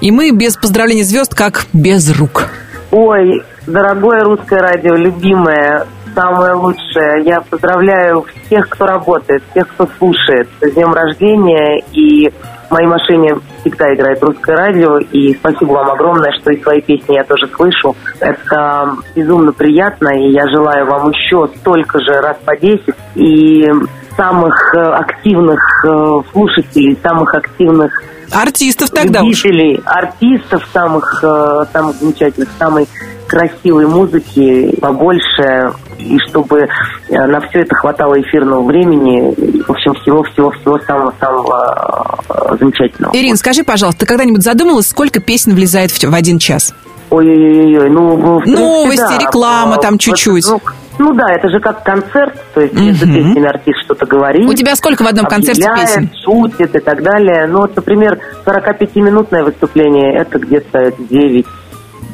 [0.00, 2.50] и мы без поздравления звезд как без рук.
[2.94, 7.22] Ой, дорогое русское радио, любимое, самое лучшее.
[7.24, 10.46] Я поздравляю всех, кто работает, всех, кто слушает.
[10.60, 11.82] С днем рождения.
[11.92, 14.98] И в моей машине всегда играет русское радио.
[14.98, 17.96] И спасибо вам огромное, что и свои песни я тоже слышу.
[18.20, 20.10] Это безумно приятно.
[20.10, 22.94] И я желаю вам еще столько же раз по 10.
[23.14, 23.70] И
[24.16, 27.92] самых э, активных э, слушателей, самых активных
[28.30, 29.44] Артистов тогда уж.
[29.44, 32.88] любителей, артистов самых, э, самых замечательных, самой
[33.26, 36.66] красивой музыки побольше, и чтобы
[37.08, 42.18] на все это хватало эфирного времени, в общем, всего-всего-всего самого-самого
[42.58, 43.14] замечательного.
[43.14, 46.74] Ирин, скажи, пожалуйста, ты когда-нибудь задумалась, сколько песен влезает в, один час?
[47.10, 48.16] Ой-ой-ой, ну...
[48.16, 49.18] в принципе, Новости, да.
[49.18, 50.46] реклама там чуть-чуть.
[50.48, 50.60] Ну,
[50.98, 54.48] ну да, это же как концерт, то есть между песнями артист что-то говорит.
[54.48, 56.10] У тебя сколько в одном концерте песен?
[56.24, 57.46] шутит и так далее.
[57.46, 61.46] Ну, вот, например, 45-минутное выступление, это где-то 9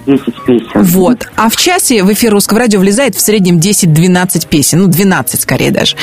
[0.09, 0.67] 10 песен.
[0.75, 1.29] Вот.
[1.37, 4.83] А в часе в эфир русского радио влезает в среднем 10-12 песен.
[4.83, 5.97] Ну, 12 скорее даже.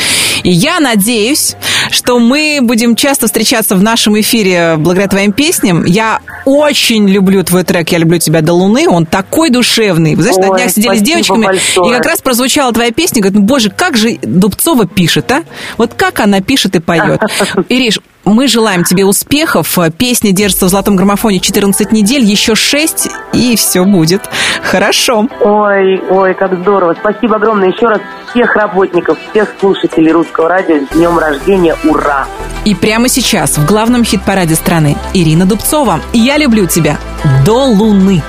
[0.43, 1.55] И я надеюсь,
[1.89, 5.85] что мы будем часто встречаться в нашем эфире благодаря твоим песням.
[5.85, 8.87] Я очень люблю твой трек «Я люблю тебя до луны».
[8.87, 10.15] Он такой душевный.
[10.15, 11.89] Вы знаешь, на Ой, днях сидели с девочками, большое.
[11.89, 13.21] и как раз прозвучала твоя песня.
[13.21, 15.43] Говорят, ну, боже, как же Дубцова пишет, а?
[15.77, 17.21] Вот как она пишет и поет.
[17.69, 19.77] Ириш, Мы желаем тебе успехов.
[19.97, 24.21] Песня держится в золотом граммофоне 14 недель, еще 6, и все будет
[24.63, 25.27] хорошо.
[25.41, 26.95] Ой, ой, как здорово.
[26.99, 28.01] Спасибо огромное еще раз
[28.31, 31.75] всех работников, всех слушателей русского радио с днем рождения.
[31.83, 32.27] Ура!
[32.65, 36.97] И прямо сейчас в главном хит-параде страны Ирина Дубцова «Я люблю тебя»
[37.45, 38.23] до луны.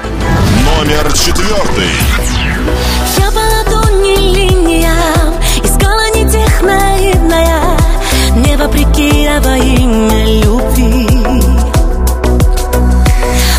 [0.79, 1.89] Номер четвертый.
[8.59, 11.07] Вопреки, а во имя любви.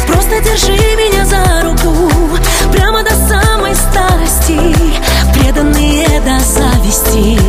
[0.08, 2.12] Просто держи меня за руку
[2.72, 4.76] Прямо до самой старости
[5.34, 7.40] Преданные до зависти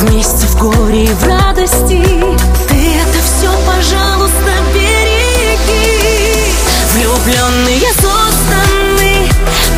[0.00, 2.02] Вместе в горе и в радости.
[2.68, 6.52] Ты это все, пожалуйста, береги.
[6.94, 9.28] Влюбленные созданы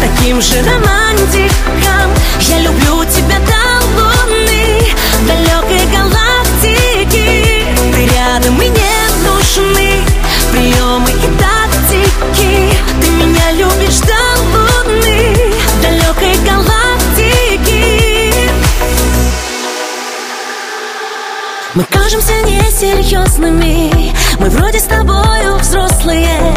[0.01, 2.11] таким же романтиком.
[2.41, 4.95] Я люблю тебя до луны,
[5.27, 6.12] далекой галактики
[8.43, 8.75] Рядом и не
[9.25, 10.05] нужны.
[10.51, 12.75] Приемы и тактики.
[13.01, 14.21] Ты меня любишь до
[14.53, 15.37] луны,
[15.81, 18.35] далекой галактики
[21.75, 26.55] Мы кажемся несерьезными Мы вроде с тобою взрослые.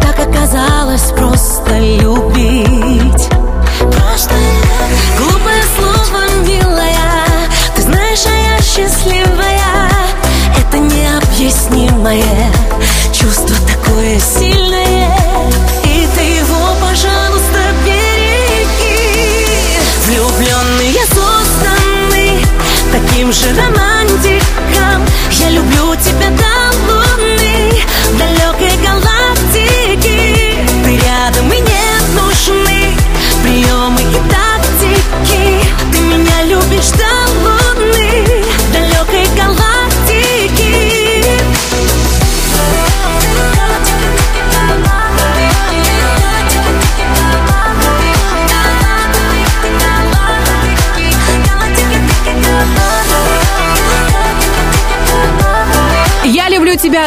[0.00, 3.28] Так оказалось просто любить.
[3.78, 4.34] Просто
[5.18, 7.48] Глупое слово, милая.
[7.76, 9.51] Ты знаешь, а я счастливая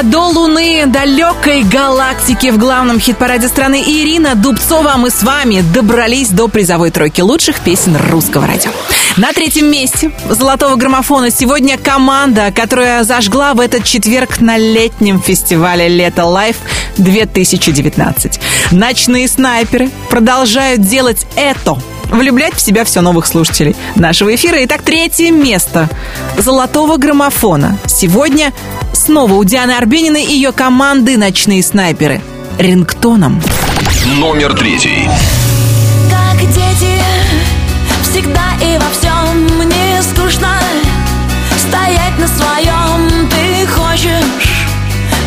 [0.03, 3.84] до Луны, далекой галактики в главном хит-параде страны.
[3.85, 8.72] Ирина Дубцова, мы с вами добрались до призовой тройки лучших песен русского радио.
[9.17, 15.88] На третьем месте золотого граммофона сегодня команда, которая зажгла в этот четверг на летнем фестивале
[15.88, 16.57] «Лето Live»
[16.97, 18.39] 2019.
[18.72, 21.77] Ночные снайперы продолжают делать это
[22.17, 24.57] влюблять в себя все новых слушателей нашего эфира.
[24.65, 25.89] Итак, третье место
[26.37, 27.77] золотого граммофона.
[27.87, 28.53] Сегодня
[28.93, 32.21] снова у Дианы Арбениной и ее команды «Ночные снайперы».
[32.57, 33.41] Рингтоном.
[34.17, 35.09] Номер третий.
[36.09, 37.01] Как дети,
[38.03, 40.57] всегда и во всем мне скучно
[41.57, 44.67] Стоять на своем ты хочешь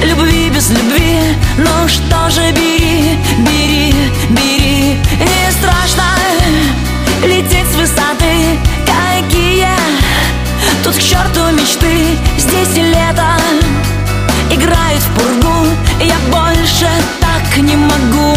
[0.02, 1.19] Любви без любви,
[1.59, 3.94] ну что же бери, бери,
[4.31, 4.48] бери
[10.89, 13.27] тут к черту мечты Здесь и лето.
[14.51, 15.66] Играет в пургу
[16.01, 16.89] Я больше
[17.20, 18.36] так не могу.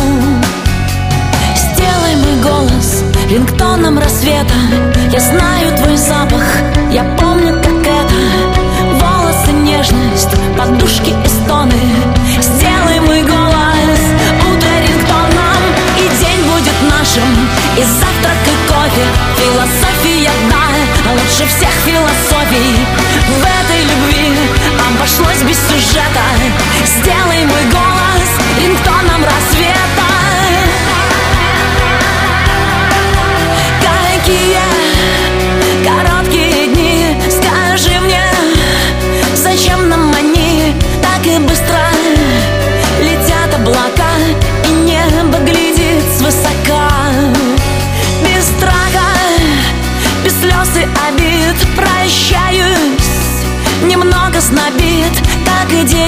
[1.55, 4.53] Сделай мой голос рингтоном рассвета.
[5.11, 6.43] Я знаю твой запах,
[6.91, 8.15] я помню, как это.
[8.99, 11.81] Волосы, нежность, подушки и стоны.
[12.41, 14.01] Сделай мой голос
[14.49, 15.61] утро рингтоном
[15.97, 17.29] И день будет нашим,
[17.77, 19.40] и завтрак, и кофе
[21.09, 22.85] лучше всех философий.
[23.27, 24.37] В этой любви
[24.89, 26.25] обошлось без сюжета.
[26.85, 30.11] Сделай мой голос рингтоном рассвета.
[33.81, 34.59] Какие
[35.83, 38.23] короткие дни, скажи мне
[39.35, 41.90] Зачем нам они так и быстро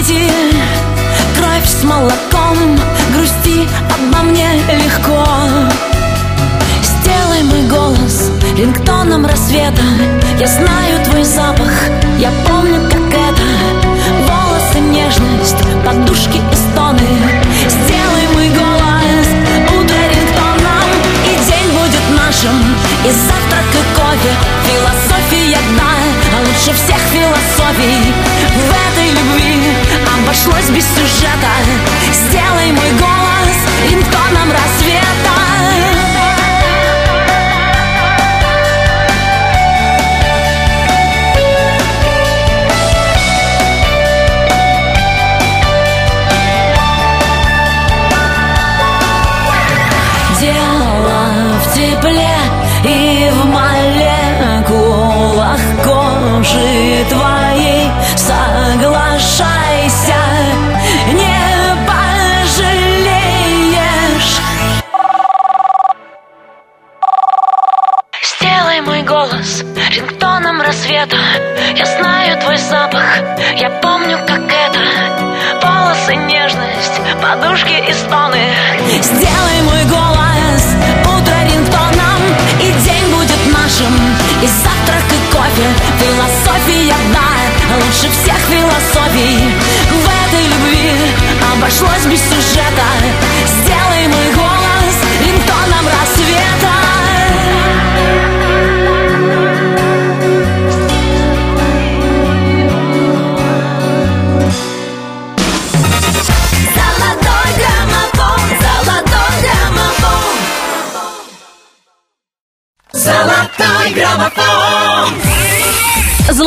[0.04, 0.58] как и дети
[1.38, 2.58] Кровь с молоком,
[3.14, 5.26] грусти обо мне легко.
[6.82, 9.82] Сделай мой голос рингтоном рассвета.
[10.40, 11.72] Я знаю твой запах,
[12.20, 13.44] я помню, как это.
[14.28, 17.00] Волосы, нежность, подушки и стоны.
[17.68, 19.28] Сделай мой голос
[19.70, 20.90] утро рингтоном.
[21.26, 22.58] И день будет нашим,
[23.06, 24.34] и завтрак, и кофе
[30.34, 31.52] обошлось без сюжета.
[32.12, 33.58] Сделай мой голос
[33.90, 35.23] рингтоном рассвета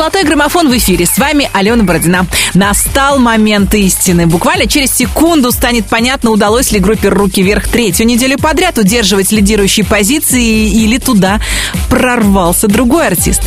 [0.07, 1.05] Золотой граммофон в эфире.
[1.05, 2.27] С вами Алена Бородина.
[2.53, 4.25] Настал момент истины.
[4.25, 9.85] Буквально через секунду станет понятно, удалось ли группе «Руки вверх» третью неделю подряд удерживать лидирующие
[9.85, 11.41] позиции или туда
[11.89, 13.41] прорвался другой артист.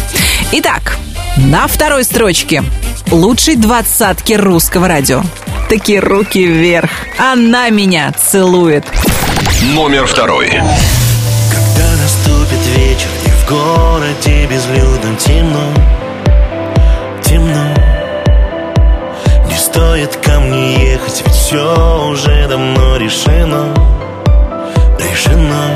[0.53, 0.99] Итак,
[1.39, 2.63] на второй строчке
[3.11, 5.23] лучшей двадцатки русского радио.
[5.71, 6.91] Такие руки вверх.
[7.17, 8.85] Она меня целует.
[9.73, 10.51] Номер второй.
[10.51, 15.73] Когда наступит вечер и в городе безлюдно темно,
[17.51, 17.65] темно.
[19.49, 23.75] Не стоит ко мне ехать, ведь все уже давно решено.
[24.99, 25.75] Решено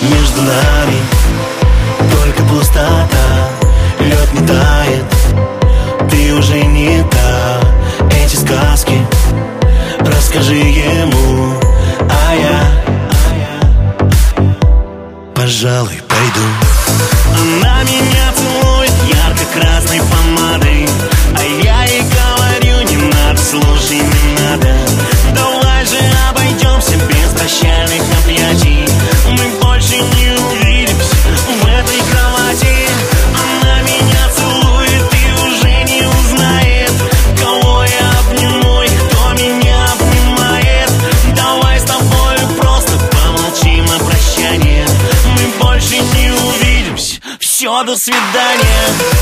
[0.00, 0.98] Между нами.
[2.12, 3.48] Только пустота
[4.00, 7.60] Лед не тает, ты уже не та.
[8.10, 9.06] Эти сказки
[10.00, 11.58] расскажи ему.
[12.00, 12.86] А я
[15.34, 16.46] пожалуй, пойду.
[17.40, 20.00] Она меня целует ярко-красной
[20.56, 20.86] помадой
[21.36, 24.74] А я ей говорю, не надо, слушай, не надо.
[25.34, 25.98] Давай же
[26.30, 28.86] обойдемся без прощальных объятий.
[29.30, 31.16] Мы больше не увидимся
[31.62, 32.74] в этой кровати.
[33.34, 36.92] Она меня целует и уже не узнает
[37.38, 40.90] Кого я обниму и кто меня обнимает.
[41.34, 44.84] Давай с тобой просто помолчим о прощании.
[45.36, 47.20] Мы больше не увидимся.
[47.40, 49.15] Все, до свидания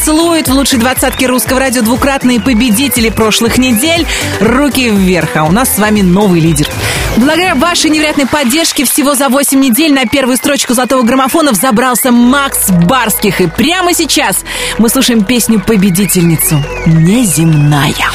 [0.00, 4.06] Она меня целует в лучшей двадцатке русского радио двукратные победители прошлых недель.
[4.40, 5.36] Руки вверх.
[5.36, 6.68] А у нас с вами новый лидер.
[7.16, 12.70] Благодаря вашей невероятной поддержке всего за 8 недель на первую строчку золотого граммофона взобрался Макс
[12.70, 13.40] Барских.
[13.40, 14.38] И прямо сейчас
[14.78, 18.10] мы слушаем песню «Победительницу» «Неземная».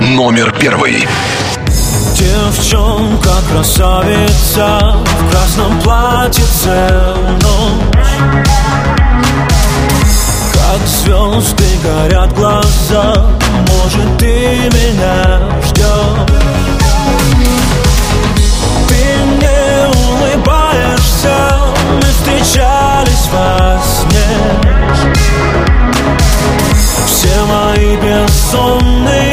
[0.00, 1.06] Номер первый.
[2.16, 6.38] Девчонка красавица В красном ночь
[8.32, 8.51] Как
[10.86, 13.26] звезды горят глаза.
[13.68, 15.82] Может, ты меня ждешь
[18.88, 19.02] Ты
[19.40, 21.36] не улыбаешься.
[21.96, 24.30] Мы встречались во сне.
[27.06, 29.31] Все мои бессонные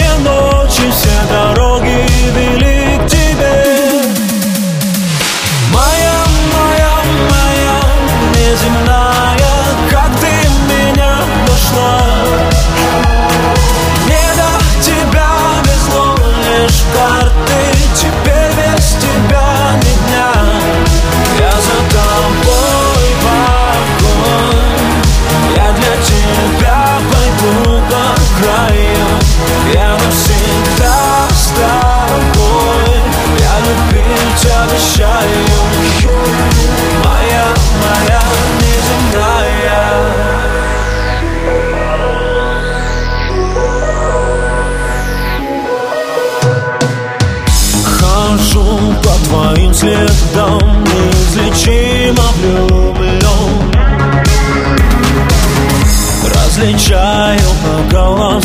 [58.19, 58.41] по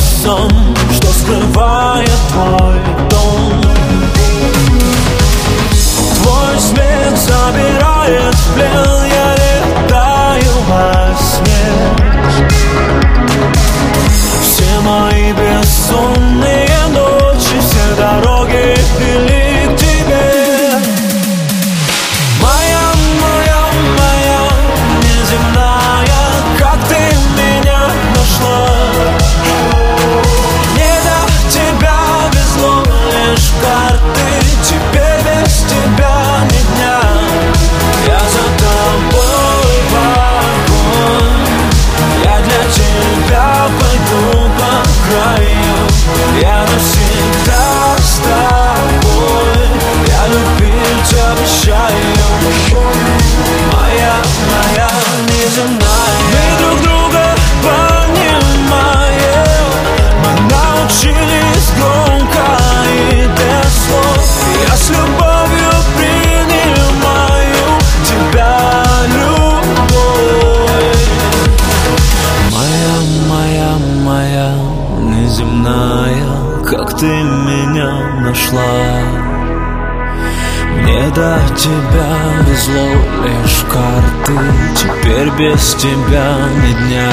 [84.25, 87.11] карты Теперь без тебя ни дня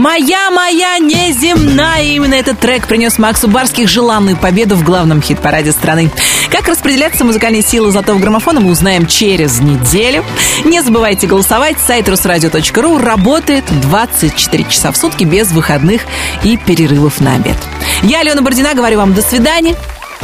[0.00, 2.02] Моя, моя неземная.
[2.04, 6.10] Именно этот трек принес Максу Барских желанную победу в главном хит-параде страны.
[6.50, 10.24] Как распределяться музыкальные силы золотого граммофона, мы узнаем через неделю.
[10.64, 11.76] Не забывайте голосовать.
[11.86, 16.00] Сайт русрадио.ру работает 24 часа в сутки без выходных
[16.44, 17.58] и перерывов на обед.
[18.02, 19.76] Я, Алена Бородина, говорю вам до свидания.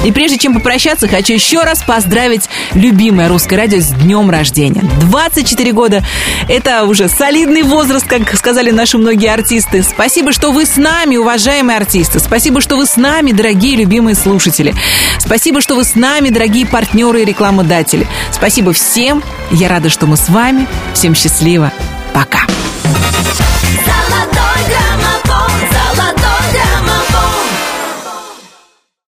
[0.07, 4.83] И прежде чем попрощаться, хочу еще раз поздравить любимое русское радио с днем рождения.
[5.01, 6.05] 24 года–
[6.49, 9.83] это уже солидный возраст, как сказали наши многие артисты.
[9.83, 12.21] Спасибо, что вы с нами, уважаемые артисты.
[12.21, 14.73] Спасибо, что вы с нами, дорогие любимые слушатели.
[15.19, 18.07] Спасибо, что вы с нами, дорогие партнеры и рекламодатели.
[18.31, 19.25] Спасибо всем.
[19.51, 20.69] Я рада, что мы с вами.
[20.95, 21.73] Всем счастливо.
[22.15, 22.47] Пока.